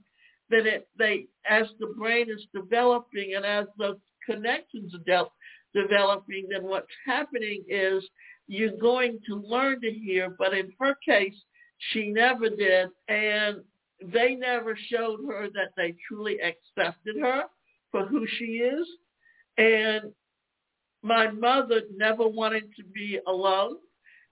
that 0.51 0.65
it, 0.65 0.87
they, 0.97 1.25
as 1.49 1.67
the 1.79 1.93
brain 1.97 2.27
is 2.29 2.45
developing 2.55 3.33
and 3.35 3.45
as 3.45 3.65
the 3.77 3.99
connections 4.25 4.93
are 4.95 4.99
de- 4.99 5.81
developing, 5.81 6.47
then 6.49 6.63
what's 6.63 6.87
happening 7.05 7.63
is 7.67 8.03
you're 8.47 8.77
going 8.77 9.19
to 9.27 9.35
learn 9.35 9.81
to 9.81 9.91
hear. 9.91 10.35
But 10.37 10.53
in 10.53 10.71
her 10.79 10.95
case, 11.05 11.35
she 11.91 12.09
never 12.09 12.49
did, 12.49 12.89
and 13.07 13.61
they 14.11 14.35
never 14.35 14.77
showed 14.89 15.19
her 15.27 15.47
that 15.53 15.71
they 15.77 15.95
truly 16.07 16.37
accepted 16.41 17.17
her 17.21 17.43
for 17.91 18.05
who 18.05 18.25
she 18.37 18.45
is. 18.45 18.87
And 19.57 20.11
my 21.01 21.29
mother 21.29 21.81
never 21.95 22.27
wanted 22.27 22.73
to 22.77 22.83
be 22.83 23.19
alone. 23.27 23.77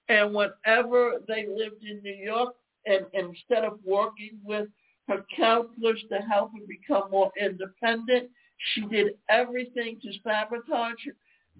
And 0.10 0.34
whenever 0.34 1.22
they 1.28 1.46
lived 1.48 1.84
in 1.84 2.02
New 2.04 2.16
York, 2.16 2.56
and, 2.86 3.06
instead 3.14 3.64
of 3.64 3.80
working 3.86 4.40
with 4.44 4.68
her 5.08 5.24
counselors 5.36 6.04
to 6.10 6.18
help 6.18 6.52
her 6.54 6.66
become 6.68 7.12
more 7.12 7.32
independent, 7.40 8.30
she 8.74 8.82
did 8.82 9.14
everything 9.30 10.00
to 10.02 10.12
sabotage 10.24 11.06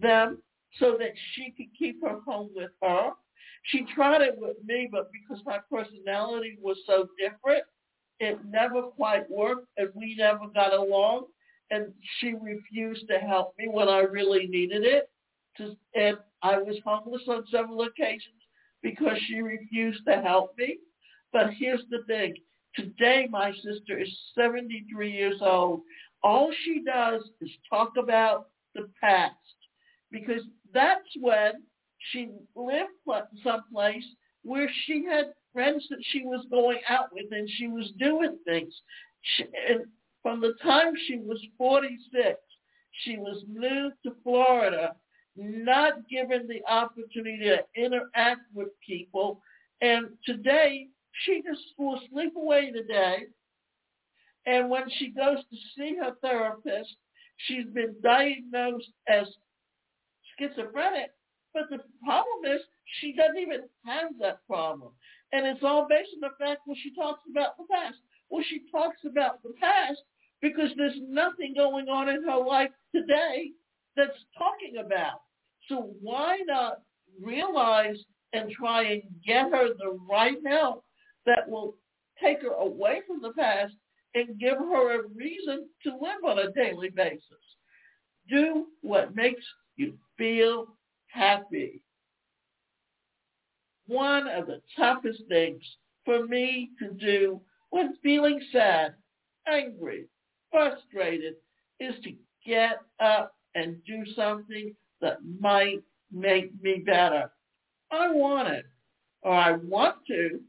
them 0.02 0.42
so 0.80 0.96
that 1.00 1.12
she 1.34 1.54
could 1.56 1.74
keep 1.78 2.02
her 2.04 2.20
home 2.26 2.50
with 2.56 2.72
her. 2.82 3.12
She 3.64 3.86
tried 3.94 4.22
it 4.22 4.36
with 4.38 4.58
me, 4.66 4.90
but 4.92 5.10
because 5.12 5.44
my 5.46 5.60
personality 5.70 6.58
was 6.62 6.78
so 6.88 7.08
different, 7.20 7.64
it 8.20 8.40
never 8.46 8.84
quite 8.84 9.30
worked 9.30 9.68
and 9.78 9.90
we 9.94 10.16
never 10.18 10.48
got 10.54 10.74
along. 10.74 11.26
And 11.70 11.94
she 12.20 12.34
refused 12.34 13.08
to 13.08 13.18
help 13.18 13.54
me 13.58 13.68
when 13.70 13.88
I 13.88 14.00
really 14.00 14.48
needed 14.48 14.84
it. 14.84 15.10
To, 15.58 15.76
and 15.96 16.18
I 16.42 16.58
was 16.58 16.78
homeless 16.86 17.24
on 17.28 17.46
several 17.52 17.82
occasions 17.82 18.42
because 18.82 19.18
she 19.28 19.42
refused 19.42 20.06
to 20.08 20.22
help 20.22 20.58
me. 20.58 20.78
But 21.34 21.52
here's 21.58 21.84
the 21.90 22.04
thing. 22.08 22.36
Today, 22.76 23.28
my 23.30 23.52
sister 23.54 24.00
is 24.00 24.10
73 24.36 25.12
years 25.12 25.42
old. 25.42 25.82
All 26.24 26.52
she 26.64 26.84
does 26.86 27.24
is 27.42 27.50
talk 27.70 27.94
about 27.98 28.48
the 28.76 28.90
past 29.00 29.36
because 30.12 30.42
that's 30.74 31.08
when 31.20 31.54
she 32.12 32.30
lived 32.56 32.90
someplace 33.44 34.04
where 34.44 34.70
she 34.86 35.06
had 35.06 35.34
friends 35.54 35.86
that 35.90 36.04
she 36.12 36.24
was 36.24 36.46
going 36.50 36.80
out 36.90 37.14
with 37.14 37.26
and 37.32 37.50
she 37.58 37.68
was 37.68 37.92
doing 38.00 38.38
things. 38.46 38.74
She, 39.22 39.44
and 39.70 39.86
from 40.24 40.42
the 40.42 40.54
time 40.64 40.94
she 41.08 41.18
was 41.18 41.40
46, 41.58 42.38
she 43.04 43.18
was 43.18 43.44
moved 43.48 43.96
to 44.04 44.16
Florida, 44.24 44.96
not 45.36 46.08
given 46.10 46.48
the 46.48 46.62
opportunity 46.72 47.38
to 47.44 47.60
interact 47.76 48.42
with 48.54 48.70
people. 48.86 49.42
And 49.82 50.10
today, 50.26 50.88
she 51.26 51.42
just 51.42 51.62
will 51.78 52.00
sleep 52.12 52.34
away 52.36 52.72
the 52.72 52.84
day. 52.84 53.26
And 54.46 54.70
when 54.70 54.90
she 54.98 55.10
goes 55.10 55.38
to 55.38 55.58
see 55.78 55.96
her 55.98 56.14
therapist, 56.22 56.96
she's 57.38 57.66
been 57.74 57.96
diagnosed 58.02 58.92
as 59.08 59.28
schizophrenic. 60.38 61.12
But 61.54 61.64
the 61.70 61.80
problem 62.04 62.54
is 62.54 62.62
she 63.00 63.14
doesn't 63.14 63.38
even 63.38 63.62
have 63.86 64.12
that 64.20 64.46
problem. 64.48 64.92
And 65.34 65.46
it's 65.46 65.64
all 65.64 65.88
based 65.90 66.10
on 66.16 66.22
the 66.22 66.36
fact 66.44 66.62
when 66.66 66.78
she 66.82 66.94
talks 66.96 67.22
about 67.30 67.58
the 67.58 67.66
past. 67.72 67.98
Well, 68.30 68.44
she 68.48 68.62
talks 68.72 69.00
about 69.06 69.44
the 69.44 69.54
past 69.60 70.00
because 70.42 70.72
there's 70.78 71.00
nothing 71.08 71.54
going 71.56 71.88
on 71.90 72.10
in 72.10 72.24
her 72.24 72.38
life 72.38 72.72
today 72.96 73.52
that's 73.96 74.18
talking 74.38 74.78
about. 74.84 75.22
So 75.68 75.94
why 76.02 76.40
not 76.48 76.82
realize 77.22 77.98
and 78.34 78.52
try 78.52 78.84
and 78.84 79.04
get 79.26 79.52
her 79.52 79.70
the 79.78 80.00
right 80.10 80.38
help 80.46 80.86
that 81.26 81.50
will 81.50 81.76
take 82.22 82.42
her 82.42 82.54
away 82.54 83.02
from 83.06 83.22
the 83.22 83.34
past 83.34 83.74
and 84.16 84.40
give 84.40 84.58
her 84.58 85.00
a 85.00 85.08
reason 85.16 85.68
to 85.84 85.92
live 85.92 86.24
on 86.26 86.40
a 86.40 86.52
daily 86.52 86.90
basis. 86.90 87.22
Do 88.30 88.68
what 88.82 89.16
makes 89.16 89.44
you 89.76 89.94
feel 90.22 90.68
happy. 91.08 91.82
One 93.88 94.28
of 94.28 94.46
the 94.46 94.62
toughest 94.78 95.24
things 95.28 95.64
for 96.06 96.28
me 96.28 96.70
to 96.78 96.92
do 96.92 97.42
when 97.72 97.96
feeling 98.04 98.40
sad, 98.52 98.94
angry, 99.48 100.06
frustrated 100.52 101.34
is 101.80 101.96
to 102.04 102.14
get 102.46 102.82
up 103.00 103.34
and 103.56 103.84
do 103.88 104.04
something 104.16 104.76
that 105.02 105.18
might 105.40 105.82
make 106.12 106.52
me 106.62 106.84
better. 106.86 107.32
I 107.92 108.12
want 108.12 108.50
it, 108.50 108.66
or 109.24 109.34
I 109.34 109.54
want 109.54 109.96
to, 110.08 110.40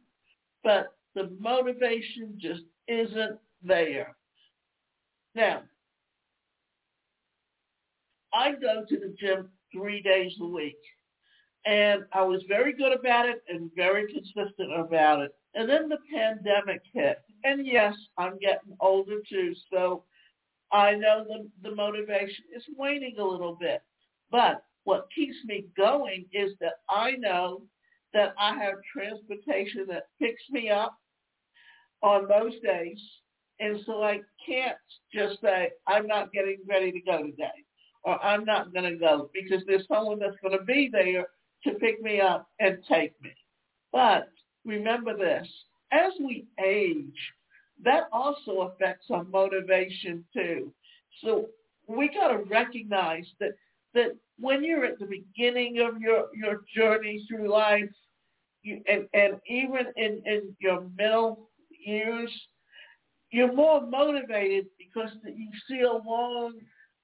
but 0.62 0.98
the 1.14 1.34
motivation 1.40 2.34
just 2.38 2.62
isn't 2.88 3.38
there. 3.62 4.16
Now, 5.34 5.62
I 8.34 8.52
go 8.52 8.84
to 8.86 8.98
the 8.98 9.14
gym 9.18 9.48
three 9.72 10.02
days 10.02 10.32
a 10.40 10.46
week. 10.46 10.78
And 11.64 12.04
I 12.12 12.22
was 12.22 12.42
very 12.48 12.72
good 12.72 12.92
about 12.92 13.28
it 13.28 13.42
and 13.48 13.70
very 13.76 14.12
consistent 14.12 14.72
about 14.76 15.20
it. 15.20 15.34
And 15.54 15.68
then 15.68 15.88
the 15.88 15.98
pandemic 16.12 16.82
hit. 16.92 17.18
And 17.44 17.66
yes, 17.66 17.94
I'm 18.18 18.38
getting 18.38 18.76
older 18.80 19.18
too, 19.28 19.54
so 19.72 20.04
I 20.72 20.94
know 20.94 21.24
the, 21.28 21.68
the 21.68 21.74
motivation 21.74 22.44
is 22.54 22.64
waning 22.76 23.16
a 23.18 23.24
little 23.24 23.54
bit. 23.54 23.82
But 24.30 24.64
what 24.84 25.08
keeps 25.14 25.36
me 25.44 25.66
going 25.76 26.26
is 26.32 26.52
that 26.60 26.80
I 26.88 27.12
know 27.12 27.62
that 28.14 28.34
I 28.38 28.56
have 28.56 28.74
transportation 28.92 29.86
that 29.88 30.08
picks 30.20 30.42
me 30.50 30.70
up 30.70 30.98
on 32.02 32.26
those 32.28 32.58
days. 32.60 33.00
And 33.60 33.80
so 33.86 34.02
I 34.02 34.20
can't 34.44 34.76
just 35.14 35.40
say, 35.40 35.70
I'm 35.86 36.06
not 36.06 36.32
getting 36.32 36.58
ready 36.68 36.90
to 36.90 37.00
go 37.00 37.22
today 37.22 37.64
or 38.04 38.22
I'm 38.22 38.44
not 38.44 38.72
going 38.72 38.90
to 38.90 38.98
go 38.98 39.30
because 39.32 39.62
there's 39.66 39.86
someone 39.86 40.18
that's 40.18 40.36
going 40.42 40.58
to 40.58 40.64
be 40.64 40.88
there 40.90 41.26
to 41.64 41.74
pick 41.74 42.02
me 42.02 42.20
up 42.20 42.48
and 42.60 42.78
take 42.88 43.20
me. 43.22 43.30
But 43.92 44.30
remember 44.64 45.16
this, 45.16 45.46
as 45.92 46.12
we 46.20 46.46
age, 46.64 47.18
that 47.84 48.04
also 48.12 48.72
affects 48.72 49.06
our 49.10 49.24
motivation 49.24 50.24
too. 50.32 50.72
So 51.22 51.48
we 51.86 52.08
got 52.08 52.28
to 52.28 52.38
recognize 52.44 53.26
that 53.40 53.52
that 53.94 54.16
when 54.38 54.64
you're 54.64 54.84
at 54.84 54.98
the 54.98 55.06
beginning 55.06 55.80
of 55.80 56.00
your, 56.00 56.26
your 56.34 56.62
journey 56.74 57.24
through 57.28 57.50
life, 57.50 57.90
you, 58.62 58.82
and, 58.88 59.06
and 59.12 59.34
even 59.46 59.86
in, 59.96 60.22
in 60.24 60.56
your 60.60 60.84
middle 60.96 61.50
years, 61.84 62.30
you're 63.30 63.52
more 63.52 63.86
motivated 63.86 64.66
because 64.78 65.10
you 65.24 65.50
see 65.68 65.80
a 65.80 65.92
long 65.92 66.54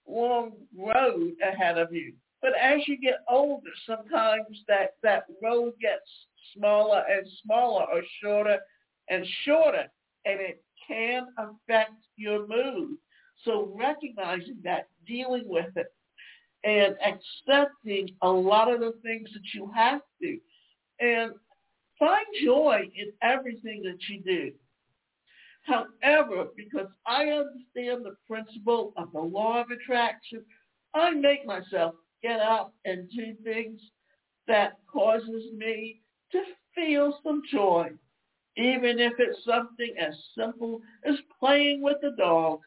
long 0.09 0.53
road 0.77 1.33
ahead 1.42 1.79
of 1.79 1.92
you. 1.92 2.12
But 2.40 2.53
as 2.61 2.81
you 2.87 2.99
get 2.99 3.25
older, 3.29 3.71
sometimes 3.87 4.62
that, 4.68 4.94
that 5.03 5.25
road 5.42 5.75
gets 5.81 6.09
smaller 6.57 7.03
and 7.11 7.27
smaller 7.44 7.85
or 7.92 8.03
shorter 8.23 8.59
and 9.11 9.27
shorter, 9.44 9.87
and 10.25 10.40
it 10.40 10.62
can 10.87 11.27
affect 11.37 11.94
your 12.16 12.47
mood. 12.47 12.97
So 13.44 13.73
recognizing 13.75 14.59
that, 14.64 14.88
dealing 15.07 15.44
with 15.47 15.77
it, 15.77 15.92
and 16.64 16.97
accepting 17.05 18.11
a 18.23 18.29
lot 18.29 18.73
of 18.73 18.81
the 18.81 18.94
things 19.03 19.29
that 19.33 19.55
you 19.55 19.71
have 19.75 20.01
to, 20.21 20.38
and 21.01 21.33
find 21.99 22.27
joy 22.44 22.88
in 22.97 23.12
everything 23.23 23.83
that 23.85 23.99
you 24.09 24.21
do. 24.23 24.53
However, 25.68 26.48
because 26.57 26.88
I 27.07 27.24
understand 27.24 28.04
the 28.04 28.16
principle 28.26 28.92
of 28.96 29.12
the 29.12 29.20
law 29.20 29.61
of 29.61 29.70
attraction, 29.70 30.42
I 30.94 31.11
make 31.11 31.44
myself 31.44 31.94
get 32.22 32.40
up 32.40 32.72
and 32.87 33.09
do 33.11 33.35
things 33.44 33.81
that 34.46 34.78
causes 34.90 35.44
me 35.54 36.00
to 36.33 36.42
feel 36.74 37.18
some 37.22 37.42
joy, 37.52 37.90
even 38.57 38.98
if 38.98 39.12
it's 39.18 39.44
something 39.44 39.94
as 40.00 40.14
simple 40.37 40.81
as 41.04 41.16
playing 41.38 41.83
with 41.83 41.98
the 42.00 42.14
dog. 42.16 42.61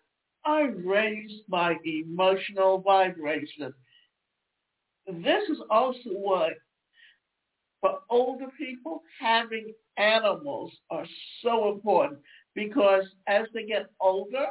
I 0.45 0.61
raise 0.61 1.41
my 1.47 1.75
emotional 1.83 2.79
vibration. 2.79 3.73
This 5.07 5.49
is 5.49 5.59
also 5.69 6.09
why 6.11 6.51
for 7.81 7.99
older 8.11 8.47
people, 8.57 9.01
having 9.19 9.73
animals 9.97 10.71
are 10.91 11.05
so 11.43 11.71
important 11.71 12.19
because 12.55 13.05
as 13.27 13.45
they 13.53 13.65
get 13.65 13.87
older 13.99 14.47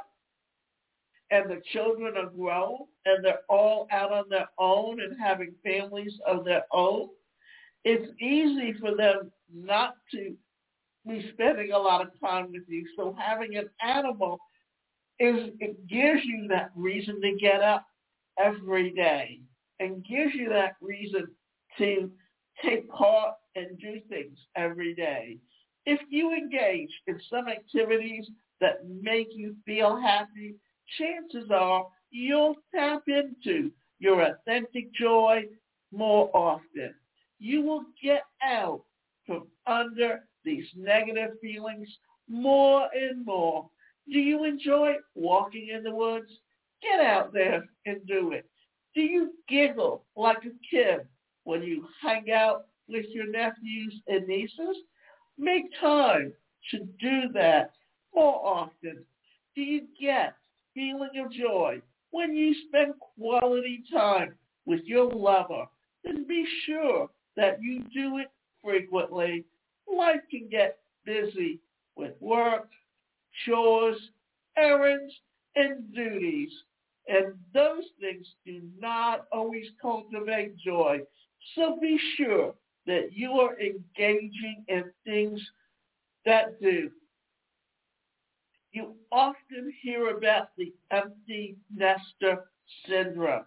and 1.30 1.50
the 1.50 1.60
children 1.72 2.14
are 2.16 2.30
grown 2.30 2.78
and 3.04 3.24
they're 3.24 3.40
all 3.48 3.86
out 3.92 4.12
on 4.12 4.24
their 4.28 4.48
own 4.58 5.00
and 5.00 5.16
having 5.20 5.54
families 5.64 6.14
of 6.26 6.44
their 6.44 6.64
own, 6.72 7.08
it's 7.84 8.10
easy 8.20 8.74
for 8.80 8.94
them 8.96 9.30
not 9.52 9.94
to 10.12 10.34
be 11.06 11.30
spending 11.32 11.72
a 11.72 11.78
lot 11.78 12.02
of 12.02 12.08
time 12.20 12.52
with 12.52 12.62
you. 12.68 12.86
So 12.96 13.16
having 13.18 13.56
an 13.56 13.70
animal 13.82 14.38
is 15.18 15.50
it 15.60 15.86
gives 15.86 16.24
you 16.24 16.46
that 16.48 16.70
reason 16.74 17.20
to 17.20 17.36
get 17.40 17.62
up 17.62 17.86
every 18.38 18.90
day 18.90 19.40
and 19.78 20.04
gives 20.04 20.34
you 20.34 20.48
that 20.48 20.76
reason 20.80 21.28
to 21.78 22.10
take 22.64 22.88
part 22.90 23.34
and 23.56 23.78
do 23.78 24.00
things 24.08 24.38
every 24.56 24.94
day. 24.94 25.38
If 25.86 26.00
you 26.10 26.32
engage 26.32 26.90
in 27.06 27.20
some 27.30 27.48
activities 27.48 28.26
that 28.60 28.86
make 28.86 29.28
you 29.30 29.56
feel 29.64 29.96
happy, 30.00 30.56
chances 30.98 31.50
are 31.50 31.86
you'll 32.10 32.56
tap 32.74 33.02
into 33.06 33.70
your 33.98 34.22
authentic 34.22 34.92
joy 34.92 35.44
more 35.92 36.30
often. 36.34 36.94
You 37.38 37.62
will 37.62 37.84
get 38.02 38.22
out 38.42 38.82
from 39.26 39.46
under 39.66 40.20
these 40.44 40.66
negative 40.76 41.38
feelings 41.40 41.88
more 42.28 42.88
and 42.94 43.24
more. 43.24 43.68
Do 44.10 44.18
you 44.18 44.44
enjoy 44.44 44.94
walking 45.14 45.68
in 45.68 45.82
the 45.82 45.94
woods? 45.94 46.30
Get 46.82 47.00
out 47.00 47.32
there 47.32 47.64
and 47.86 48.06
do 48.06 48.32
it. 48.32 48.48
Do 48.94 49.02
you 49.02 49.32
giggle 49.48 50.04
like 50.16 50.44
a 50.44 50.74
kid 50.74 51.06
when 51.44 51.62
you 51.62 51.86
hang 52.02 52.30
out 52.30 52.66
with 52.88 53.06
your 53.10 53.30
nephews 53.30 54.00
and 54.08 54.26
nieces? 54.26 54.76
Make 55.40 55.72
time 55.80 56.34
to 56.70 56.80
do 57.00 57.32
that 57.32 57.72
more 58.14 58.46
often. 58.46 59.02
Do 59.56 59.62
you 59.62 59.86
get 59.98 60.34
feeling 60.74 61.08
of 61.24 61.32
joy 61.32 61.80
when 62.10 62.36
you 62.36 62.54
spend 62.68 62.92
quality 63.16 63.82
time 63.90 64.34
with 64.66 64.80
your 64.84 65.10
lover? 65.10 65.64
Then 66.04 66.26
be 66.28 66.44
sure 66.66 67.08
that 67.36 67.62
you 67.62 67.84
do 67.94 68.18
it 68.18 68.30
frequently. 68.62 69.46
Life 69.90 70.20
can 70.30 70.46
get 70.50 70.76
busy 71.06 71.58
with 71.96 72.12
work, 72.20 72.68
chores, 73.46 73.96
errands, 74.58 75.14
and 75.56 75.90
duties. 75.94 76.50
And 77.08 77.32
those 77.54 77.84
things 77.98 78.26
do 78.44 78.60
not 78.78 79.26
always 79.32 79.68
cultivate 79.80 80.58
joy. 80.58 80.98
So 81.54 81.78
be 81.80 81.98
sure 82.18 82.54
that 82.86 83.10
you 83.12 83.32
are 83.32 83.58
engaging 83.60 84.64
in 84.68 84.84
things 85.04 85.40
that 86.24 86.60
do. 86.60 86.90
You 88.72 88.94
often 89.10 89.72
hear 89.82 90.16
about 90.16 90.50
the 90.56 90.72
empty 90.90 91.56
nester 91.74 92.44
syndrome. 92.88 93.44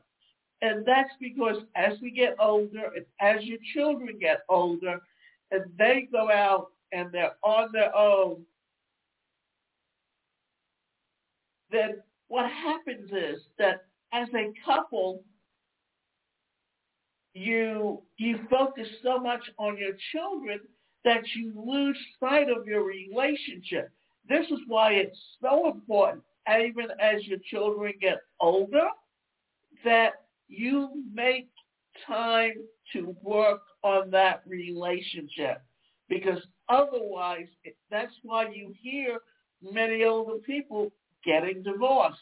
And 0.61 0.85
that's 0.85 1.13
because 1.19 1.57
as 1.75 1.93
we 2.01 2.11
get 2.11 2.35
older 2.39 2.91
and 2.95 3.05
as 3.19 3.43
your 3.43 3.57
children 3.73 4.17
get 4.19 4.41
older 4.49 4.99
and 5.51 5.63
they 5.77 6.07
go 6.11 6.31
out 6.31 6.67
and 6.91 7.11
they're 7.11 7.35
on 7.43 7.69
their 7.73 7.95
own, 7.95 8.45
then 11.69 12.01
what 12.27 12.49
happens 12.49 13.11
is 13.11 13.41
that 13.57 13.85
as 14.13 14.27
a 14.35 14.53
couple, 14.65 15.23
you 17.33 18.01
you 18.17 18.39
focus 18.49 18.87
so 19.01 19.19
much 19.19 19.41
on 19.57 19.77
your 19.77 19.93
children 20.11 20.59
that 21.03 21.23
you 21.35 21.53
lose 21.55 21.97
sight 22.19 22.47
of 22.49 22.65
your 22.67 22.83
relationship. 22.83 23.91
This 24.29 24.45
is 24.47 24.59
why 24.67 24.93
it's 24.93 25.17
so 25.41 25.69
important, 25.69 26.23
even 26.47 26.87
as 26.99 27.25
your 27.25 27.39
children 27.49 27.93
get 27.99 28.19
older, 28.39 28.87
that 29.83 30.13
you 30.47 31.03
make 31.13 31.49
time 32.07 32.53
to 32.93 33.15
work 33.21 33.61
on 33.83 34.09
that 34.11 34.43
relationship. 34.47 35.61
Because 36.07 36.39
otherwise, 36.69 37.47
that's 37.91 38.13
why 38.23 38.49
you 38.49 38.73
hear 38.81 39.19
many 39.61 40.03
older 40.03 40.37
people 40.45 40.91
getting 41.25 41.63
divorced 41.63 42.17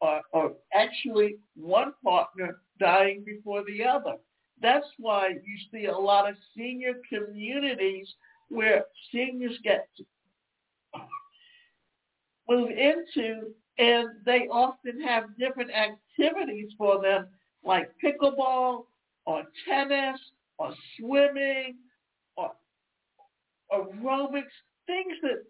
or, 0.00 0.20
or 0.32 0.52
actually 0.74 1.36
one 1.54 1.92
partner 2.04 2.60
dying 2.78 3.22
before 3.24 3.62
the 3.64 3.84
other. 3.84 4.16
That's 4.60 4.86
why 4.98 5.28
you 5.28 5.58
see 5.72 5.86
a 5.86 5.96
lot 5.96 6.28
of 6.28 6.36
senior 6.56 6.94
communities 7.08 8.08
where 8.48 8.84
seniors 9.12 9.58
get 9.62 9.88
move 12.48 12.70
into 12.70 13.52
and 13.78 14.08
they 14.24 14.48
often 14.50 15.00
have 15.02 15.36
different 15.38 15.70
activities 15.70 16.72
for 16.76 17.00
them 17.00 17.28
like 17.64 17.90
pickleball 18.02 18.86
or 19.26 19.42
tennis 19.68 20.18
or 20.58 20.72
swimming 20.98 21.76
or 22.36 22.52
aerobics, 23.72 24.44
things 24.86 25.14
that 25.22 25.44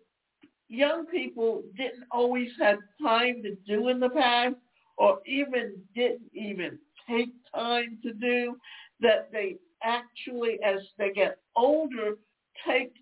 young 0.68 1.07
people 1.07 1.62
didn't 1.77 2.05
always 2.11 2.51
have 2.61 2.79
time 3.03 3.42
to 3.42 3.55
do 3.66 3.88
in 3.88 4.01
the 4.01 4.11
past 4.11 4.57
or 4.99 5.21
even 5.27 5.75
didn't 5.94 6.31
even 6.35 6.79
take 7.09 7.31
time 7.55 7.99
to 8.03 8.12
do 8.12 8.57
that 9.00 9.30
they 9.32 9.56
actually, 9.82 10.58
as 10.64 10.80
they 10.98 11.12
get 11.12 11.38
older, 11.56 12.14
take 12.66 12.92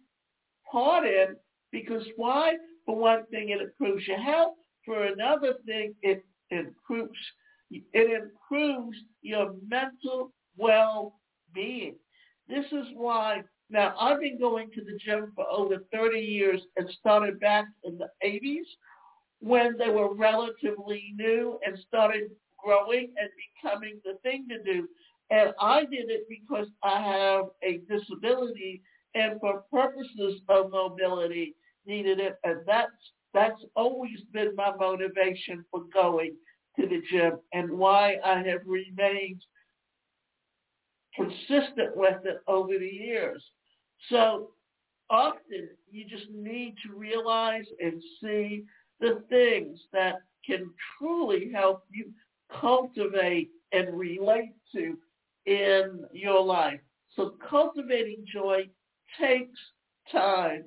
part 0.71 1.07
in 1.07 1.37
because 1.73 2.05
why? 2.17 2.55
For 2.85 2.97
one 2.97 3.27
thing, 3.27 3.51
it 3.51 3.61
improves 3.61 4.07
your 4.07 4.21
health. 4.21 4.55
For 4.85 5.05
another 5.05 5.55
thing, 5.67 5.95
it 6.03 6.25
improves 6.51 7.19
it 7.71 8.23
improves 8.23 8.97
your 9.23 9.55
mental 9.69 10.33
well-being. 10.57 11.97
This 12.49 12.65
is 12.67 12.87
why 12.95 13.43
now 13.71 13.95
I've 13.99 14.21
been 14.21 14.39
going 14.39 14.71
to 14.71 14.85
the 14.85 14.97
gym 15.05 15.33
for 15.35 15.45
over 15.51 15.79
30 15.93 16.19
years 16.19 16.61
and 16.77 16.89
started 17.01 17.41
back 17.41 17.67
in 17.83 17.99
the 17.99 18.09
80s 18.25 18.67
when 19.41 19.77
they 19.77 19.91
were 19.91 20.15
relatively 20.15 21.13
new 21.17 21.59
and 21.67 21.77
started 21.89 22.31
growing 22.65 23.13
and 23.21 23.29
becoming 23.63 24.01
the 24.05 24.15
thing 24.23 24.47
to 24.49 24.63
do. 24.63 24.89
And 25.31 25.53
I 25.61 25.81
did 25.81 26.11
it 26.11 26.27
because 26.29 26.69
I 26.83 27.01
have 27.01 27.47
a 27.63 27.79
disability 27.89 28.83
and 29.15 29.41
for 29.41 29.65
purposes 29.73 30.41
of 30.49 30.71
mobility 30.71 31.55
needed 31.87 32.21
it. 32.21 32.37
And 32.45 32.61
that's, 32.67 32.93
that's 33.35 33.61
always 33.75 34.21
been 34.33 34.55
my 34.55 34.75
motivation 34.77 35.65
for 35.71 35.83
going 35.93 36.35
to 36.79 36.87
the 36.87 37.03
gym 37.11 37.39
and 37.53 37.71
why 37.71 38.17
I 38.25 38.39
have 38.43 38.61
remained 38.67 39.43
consistent 41.15 41.97
with 41.97 42.25
it 42.25 42.41
over 42.47 42.79
the 42.79 42.87
years. 42.87 43.43
So 44.11 44.51
often 45.11 45.69
you 45.91 46.05
just 46.05 46.31
need 46.31 46.75
to 46.85 46.95
realize 46.95 47.65
and 47.81 48.03
see 48.23 48.65
the 49.01 49.23
things 49.29 49.79
that 49.93 50.17
can 50.45 50.71
truly 50.99 51.51
help 51.53 51.85
you 51.91 52.11
cultivate 52.61 53.51
and 53.73 53.99
relate 53.99 54.55
to 54.75 54.97
in 55.47 56.05
your 56.13 56.43
life. 56.43 56.81
So 57.15 57.35
cultivating 57.49 58.25
joy 58.33 58.69
takes 59.21 59.59
time. 60.13 60.65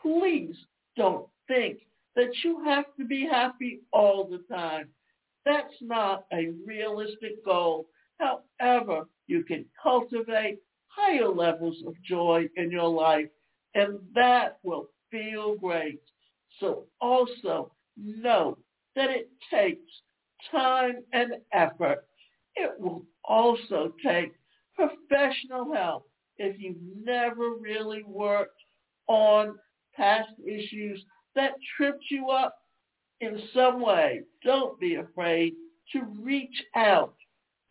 Please 0.00 0.56
don't 0.96 1.26
think 1.48 1.78
that 2.14 2.30
you 2.44 2.62
have 2.64 2.84
to 2.98 3.04
be 3.04 3.26
happy 3.26 3.80
all 3.92 4.24
the 4.28 4.42
time. 4.54 4.88
That's 5.44 5.74
not 5.80 6.26
a 6.32 6.50
realistic 6.66 7.44
goal. 7.44 7.88
However, 8.18 9.08
you 9.26 9.44
can 9.44 9.64
cultivate 9.82 10.58
higher 10.88 11.28
levels 11.28 11.76
of 11.86 11.94
joy 12.02 12.48
in 12.56 12.70
your 12.70 12.88
life, 12.88 13.28
and 13.74 13.98
that 14.14 14.58
will 14.62 14.88
feel 15.10 15.56
great. 15.56 16.00
So 16.60 16.84
also 17.00 17.72
know 17.96 18.58
that 18.96 19.10
it 19.10 19.30
takes 19.50 19.90
time 20.50 21.04
and 21.12 21.34
effort. 21.52 22.04
It 22.56 22.72
will 22.78 23.04
also 23.24 23.92
take 24.04 24.32
professional 24.74 25.72
help 25.72 26.08
if 26.38 26.56
you've 26.58 26.76
never 27.04 27.50
really 27.60 28.02
worked 28.04 28.60
on 29.06 29.58
past 29.94 30.30
issues 30.46 31.04
that 31.34 31.52
tripped 31.76 32.04
you 32.10 32.30
up 32.30 32.56
in 33.20 33.40
some 33.54 33.80
way. 33.80 34.22
Don't 34.44 34.78
be 34.78 34.96
afraid 34.96 35.54
to 35.92 36.02
reach 36.20 36.62
out 36.76 37.14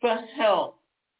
for 0.01 0.17
help 0.37 0.79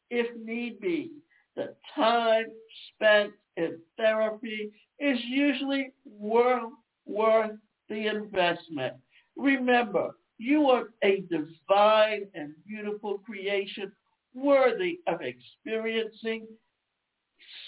if 0.10 0.28
need 0.38 0.80
be. 0.80 1.12
The 1.56 1.76
time 1.96 2.46
spent 2.94 3.32
in 3.56 3.80
therapy 3.98 4.72
is 5.00 5.20
usually 5.26 5.92
worth, 6.06 6.72
worth 7.06 7.58
the 7.90 8.08
investment. 8.08 8.96
Remember, 9.36 10.16
you 10.38 10.70
are 10.70 10.90
a 11.04 11.24
divine 11.30 12.28
and 12.34 12.54
beautiful 12.68 13.20
creation 13.20 13.92
worthy 14.34 15.00
of 15.08 15.20
experiencing 15.22 16.48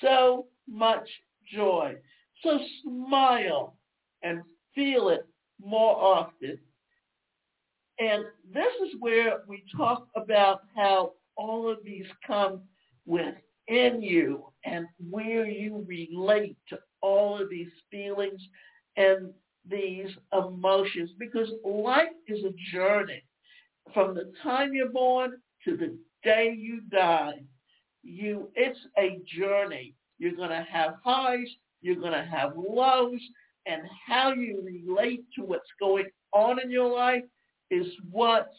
so 0.01 0.47
much 0.67 1.07
joy. 1.51 1.95
So 2.43 2.59
smile 2.83 3.75
and 4.23 4.41
feel 4.75 5.09
it 5.09 5.27
more 5.63 5.95
often. 5.95 6.57
And 7.99 8.23
this 8.53 8.73
is 8.87 8.95
where 8.99 9.41
we 9.47 9.63
talk 9.75 10.07
about 10.15 10.61
how 10.75 11.13
all 11.35 11.69
of 11.69 11.79
these 11.83 12.05
come 12.25 12.61
within 13.05 14.01
you 14.01 14.45
and 14.63 14.85
where 15.09 15.45
you 15.45 15.83
relate 15.87 16.57
to 16.69 16.79
all 17.01 17.41
of 17.41 17.49
these 17.49 17.71
feelings 17.91 18.41
and 18.95 19.33
these 19.67 20.09
emotions 20.33 21.11
because 21.17 21.49
life 21.65 22.09
is 22.27 22.43
a 22.43 22.53
journey 22.71 23.23
from 23.93 24.13
the 24.13 24.31
time 24.43 24.73
you're 24.73 24.89
born 24.89 25.33
to 25.65 25.77
the 25.77 25.97
day 26.23 26.55
you 26.57 26.81
die. 26.91 27.41
You, 28.03 28.49
it's 28.55 28.79
a 28.97 29.19
journey. 29.25 29.93
You're 30.17 30.35
going 30.35 30.49
to 30.49 30.65
have 30.69 30.95
highs 31.03 31.47
You're 31.81 31.95
going 31.95 32.13
to 32.13 32.25
have 32.25 32.53
lows. 32.55 33.21
And 33.65 33.83
how 34.07 34.33
you 34.33 34.61
relate 34.63 35.23
to 35.35 35.43
what's 35.43 35.69
going 35.79 36.05
on 36.33 36.59
in 36.59 36.71
your 36.71 36.91
life 36.93 37.23
is 37.69 37.85
what's 38.09 38.55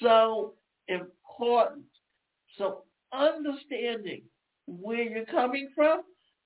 so 0.00 0.54
important. 0.88 1.84
So 2.56 2.84
understanding 3.12 4.22
where 4.66 5.02
you're 5.02 5.26
coming 5.26 5.68
from, 5.74 6.02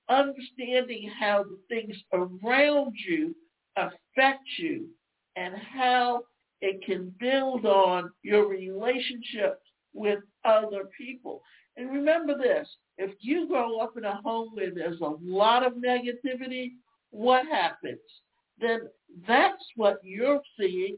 understanding 0.09 1.09
how 1.17 1.43
the 1.43 1.57
things 1.69 1.95
around 2.13 2.93
you 3.07 3.35
affect 3.77 4.43
you 4.57 4.87
and 5.35 5.55
how 5.55 6.23
it 6.61 6.83
can 6.85 7.13
build 7.19 7.65
on 7.65 8.11
your 8.21 8.47
relationships 8.47 9.61
with 9.93 10.19
other 10.45 10.89
people. 10.97 11.41
And 11.75 11.91
remember 11.91 12.37
this, 12.37 12.67
if 12.97 13.11
you 13.19 13.47
grow 13.47 13.79
up 13.79 13.97
in 13.97 14.05
a 14.05 14.21
home 14.21 14.49
where 14.53 14.73
there's 14.73 15.01
a 15.01 15.15
lot 15.21 15.65
of 15.65 15.73
negativity, 15.73 16.73
what 17.09 17.45
happens? 17.47 17.99
Then 18.59 18.81
that's 19.27 19.63
what 19.75 19.97
you're 20.03 20.41
seeing 20.59 20.97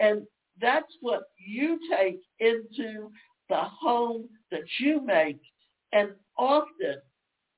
and 0.00 0.22
that's 0.60 0.92
what 1.00 1.24
you 1.38 1.78
take 1.90 2.20
into 2.40 3.10
the 3.48 3.60
home 3.60 4.28
that 4.50 4.64
you 4.78 5.04
make. 5.04 5.40
And 5.92 6.10
often 6.38 6.96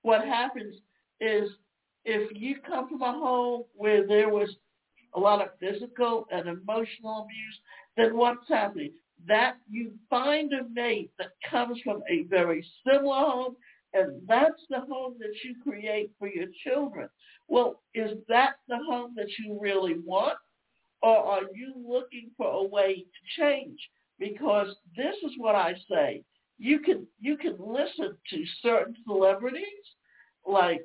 what 0.02 0.24
happens 0.24 0.76
is 1.20 1.50
if 2.07 2.31
you 2.35 2.57
come 2.66 2.88
from 2.88 3.03
a 3.03 3.12
home 3.12 3.64
where 3.75 4.07
there 4.07 4.29
was 4.29 4.49
a 5.14 5.21
lot 5.21 5.42
of 5.42 5.49
physical 5.59 6.27
and 6.31 6.49
emotional 6.49 7.25
abuse, 7.25 7.59
then 7.97 8.16
what's 8.16 8.49
happening? 8.49 8.92
That 9.27 9.57
you 9.69 9.90
find 10.09 10.53
a 10.53 10.69
mate 10.73 11.11
that 11.19 11.33
comes 11.51 11.81
from 11.83 12.03
a 12.09 12.23
very 12.25 12.64
similar 12.87 13.16
home, 13.16 13.57
and 13.92 14.23
that's 14.29 14.62
the 14.71 14.81
home 14.81 15.16
that 15.19 15.35
you 15.42 15.57
create 15.62 16.12
for 16.19 16.29
your 16.29 16.47
children. 16.64 17.09
Well, 17.49 17.81
is 17.95 18.12
that 18.29 18.57
the 18.69 18.79
home 18.88 19.14
that 19.16 19.29
you 19.38 19.59
really 19.61 19.99
want? 20.05 20.38
Or 21.03 21.16
are 21.16 21.42
you 21.55 21.75
looking 21.77 22.31
for 22.37 22.47
a 22.47 22.64
way 22.64 22.95
to 22.97 23.42
change? 23.42 23.79
Because 24.19 24.69
this 24.97 25.14
is 25.25 25.33
what 25.38 25.55
I 25.55 25.75
say. 25.90 26.23
You 26.59 26.79
can 26.79 27.07
you 27.21 27.37
can 27.37 27.57
listen 27.59 28.16
to 28.31 28.45
certain 28.62 28.97
celebrities 29.07 29.62
like 30.47 30.83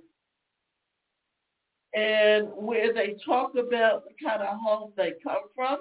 and 1.93 2.47
where 2.55 2.93
they 2.93 3.15
talk 3.25 3.51
about 3.55 4.03
the 4.05 4.13
kind 4.23 4.41
of 4.41 4.57
home 4.59 4.91
they 4.95 5.13
come 5.23 5.43
from 5.55 5.79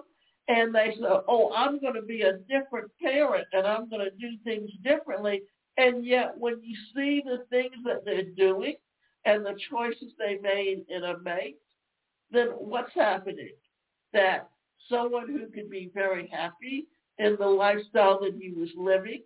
and 0.48 0.74
they 0.74 0.94
say, 0.98 1.06
oh, 1.28 1.52
I'm 1.54 1.80
going 1.80 1.94
to 1.94 2.02
be 2.02 2.22
a 2.22 2.38
different 2.48 2.90
parent 3.00 3.46
and 3.52 3.66
I'm 3.66 3.88
going 3.88 4.04
to 4.04 4.10
do 4.10 4.36
things 4.42 4.70
differently. 4.82 5.42
And 5.76 6.04
yet 6.04 6.36
when 6.36 6.60
you 6.62 6.76
see 6.94 7.22
the 7.24 7.44
things 7.48 7.74
that 7.84 8.04
they're 8.04 8.30
doing 8.36 8.74
and 9.24 9.46
the 9.46 9.56
choices 9.70 10.12
they 10.18 10.38
made 10.42 10.84
in 10.88 11.04
a 11.04 11.18
mate, 11.18 11.58
then 12.32 12.48
what's 12.48 12.94
happening? 12.94 13.52
That 14.12 14.48
someone 14.88 15.28
who 15.28 15.46
could 15.46 15.70
be 15.70 15.90
very 15.94 16.28
happy 16.32 16.86
in 17.18 17.36
the 17.38 17.46
lifestyle 17.46 18.18
that 18.20 18.34
he 18.40 18.50
was 18.50 18.70
living 18.76 19.22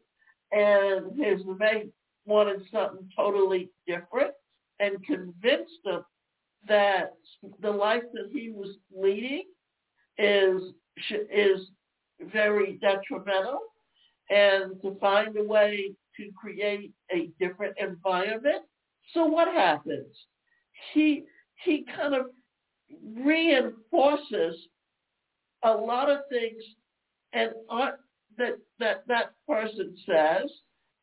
and 0.53 1.19
his 1.19 1.41
mate 1.59 1.91
wanted 2.27 2.61
something 2.71 3.09
totally 3.17 3.71
different 3.87 4.33
and 4.81 5.03
convinced 5.05 5.81
him 5.85 6.05
that 6.69 7.15
the 7.61 7.71
life 7.71 8.03
that 8.13 8.31
he 8.33 8.51
was 8.51 8.77
leading 8.95 9.45
is 10.19 10.63
is 11.31 11.69
very 12.33 12.79
detrimental 12.81 13.59
and 14.31 14.81
to 14.81 14.97
find 15.01 15.37
a 15.37 15.43
way 15.43 15.93
to 16.17 16.31
create 16.41 16.93
a 17.13 17.29
different 17.41 17.75
environment. 17.79 18.65
So 19.13 19.25
what 19.25 19.49
happens? 19.49 20.15
He 20.93 21.25
he 21.65 21.85
kind 21.97 22.15
of 22.15 22.27
reinforces 23.17 24.57
a 25.65 25.71
lot 25.71 26.11
of 26.11 26.21
things 26.31 26.63
and 27.33 27.51
that 28.39 28.59
that 28.79 29.05
that 29.09 29.33
person 29.49 29.97
says. 30.07 30.51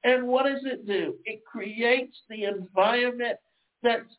And 0.04 0.28
what 0.28 0.46
does 0.46 0.64
it 0.66 0.88
do? 0.88 1.16
It 1.26 1.46
creates 1.46 2.18
the 2.28 2.46
environment 2.46 3.38
that's 3.84 4.10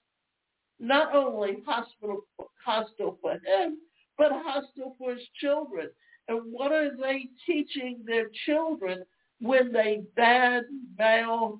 not 0.78 1.14
only 1.14 1.58
hostile, 1.66 2.22
hostile 2.64 3.18
for 3.20 3.32
him, 3.32 3.78
but 4.18 4.32
hostile 4.32 4.94
for 4.98 5.14
his 5.14 5.26
children. 5.40 5.88
And 6.28 6.40
what 6.52 6.72
are 6.72 6.96
they 6.96 7.28
teaching 7.46 8.02
their 8.06 8.26
children 8.46 9.04
when 9.40 9.72
they 9.72 10.02
bad 10.16 10.64
mouth 10.98 11.58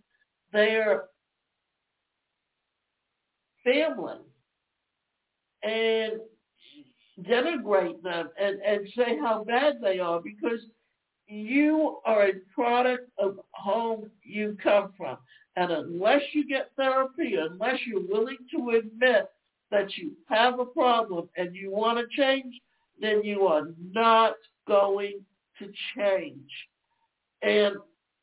their 0.53 1.05
family 3.64 4.18
and 5.62 6.12
denigrate 7.22 8.03
them 8.03 8.29
and, 8.40 8.61
and 8.61 8.87
say 8.96 9.18
how 9.18 9.44
bad 9.44 9.77
they 9.83 9.98
are 9.98 10.20
because 10.20 10.61
you 11.27 11.98
are 12.05 12.27
a 12.27 12.33
product 12.55 13.11
of 13.18 13.38
home 13.53 14.11
you 14.22 14.57
come 14.62 14.92
from. 14.96 15.16
And 15.56 15.70
unless 15.70 16.22
you 16.32 16.46
get 16.46 16.70
therapy, 16.76 17.36
unless 17.36 17.78
you're 17.86 18.06
willing 18.06 18.38
to 18.56 18.70
admit 18.78 19.30
that 19.70 19.96
you 19.96 20.12
have 20.28 20.58
a 20.58 20.64
problem 20.66 21.28
and 21.36 21.54
you 21.54 21.70
want 21.70 21.98
to 21.98 22.16
change, 22.16 22.54
then 23.00 23.22
you 23.22 23.46
are 23.46 23.68
not 23.92 24.34
going 24.66 25.20
to 25.58 25.70
change. 25.96 26.50
And 27.42 27.76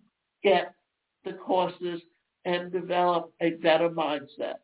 get 0.44 0.74
the 1.24 1.34
courses 1.34 2.02
and 2.46 2.72
develop 2.72 3.32
a 3.42 3.52
better 3.52 3.90
mindset. 3.90 4.56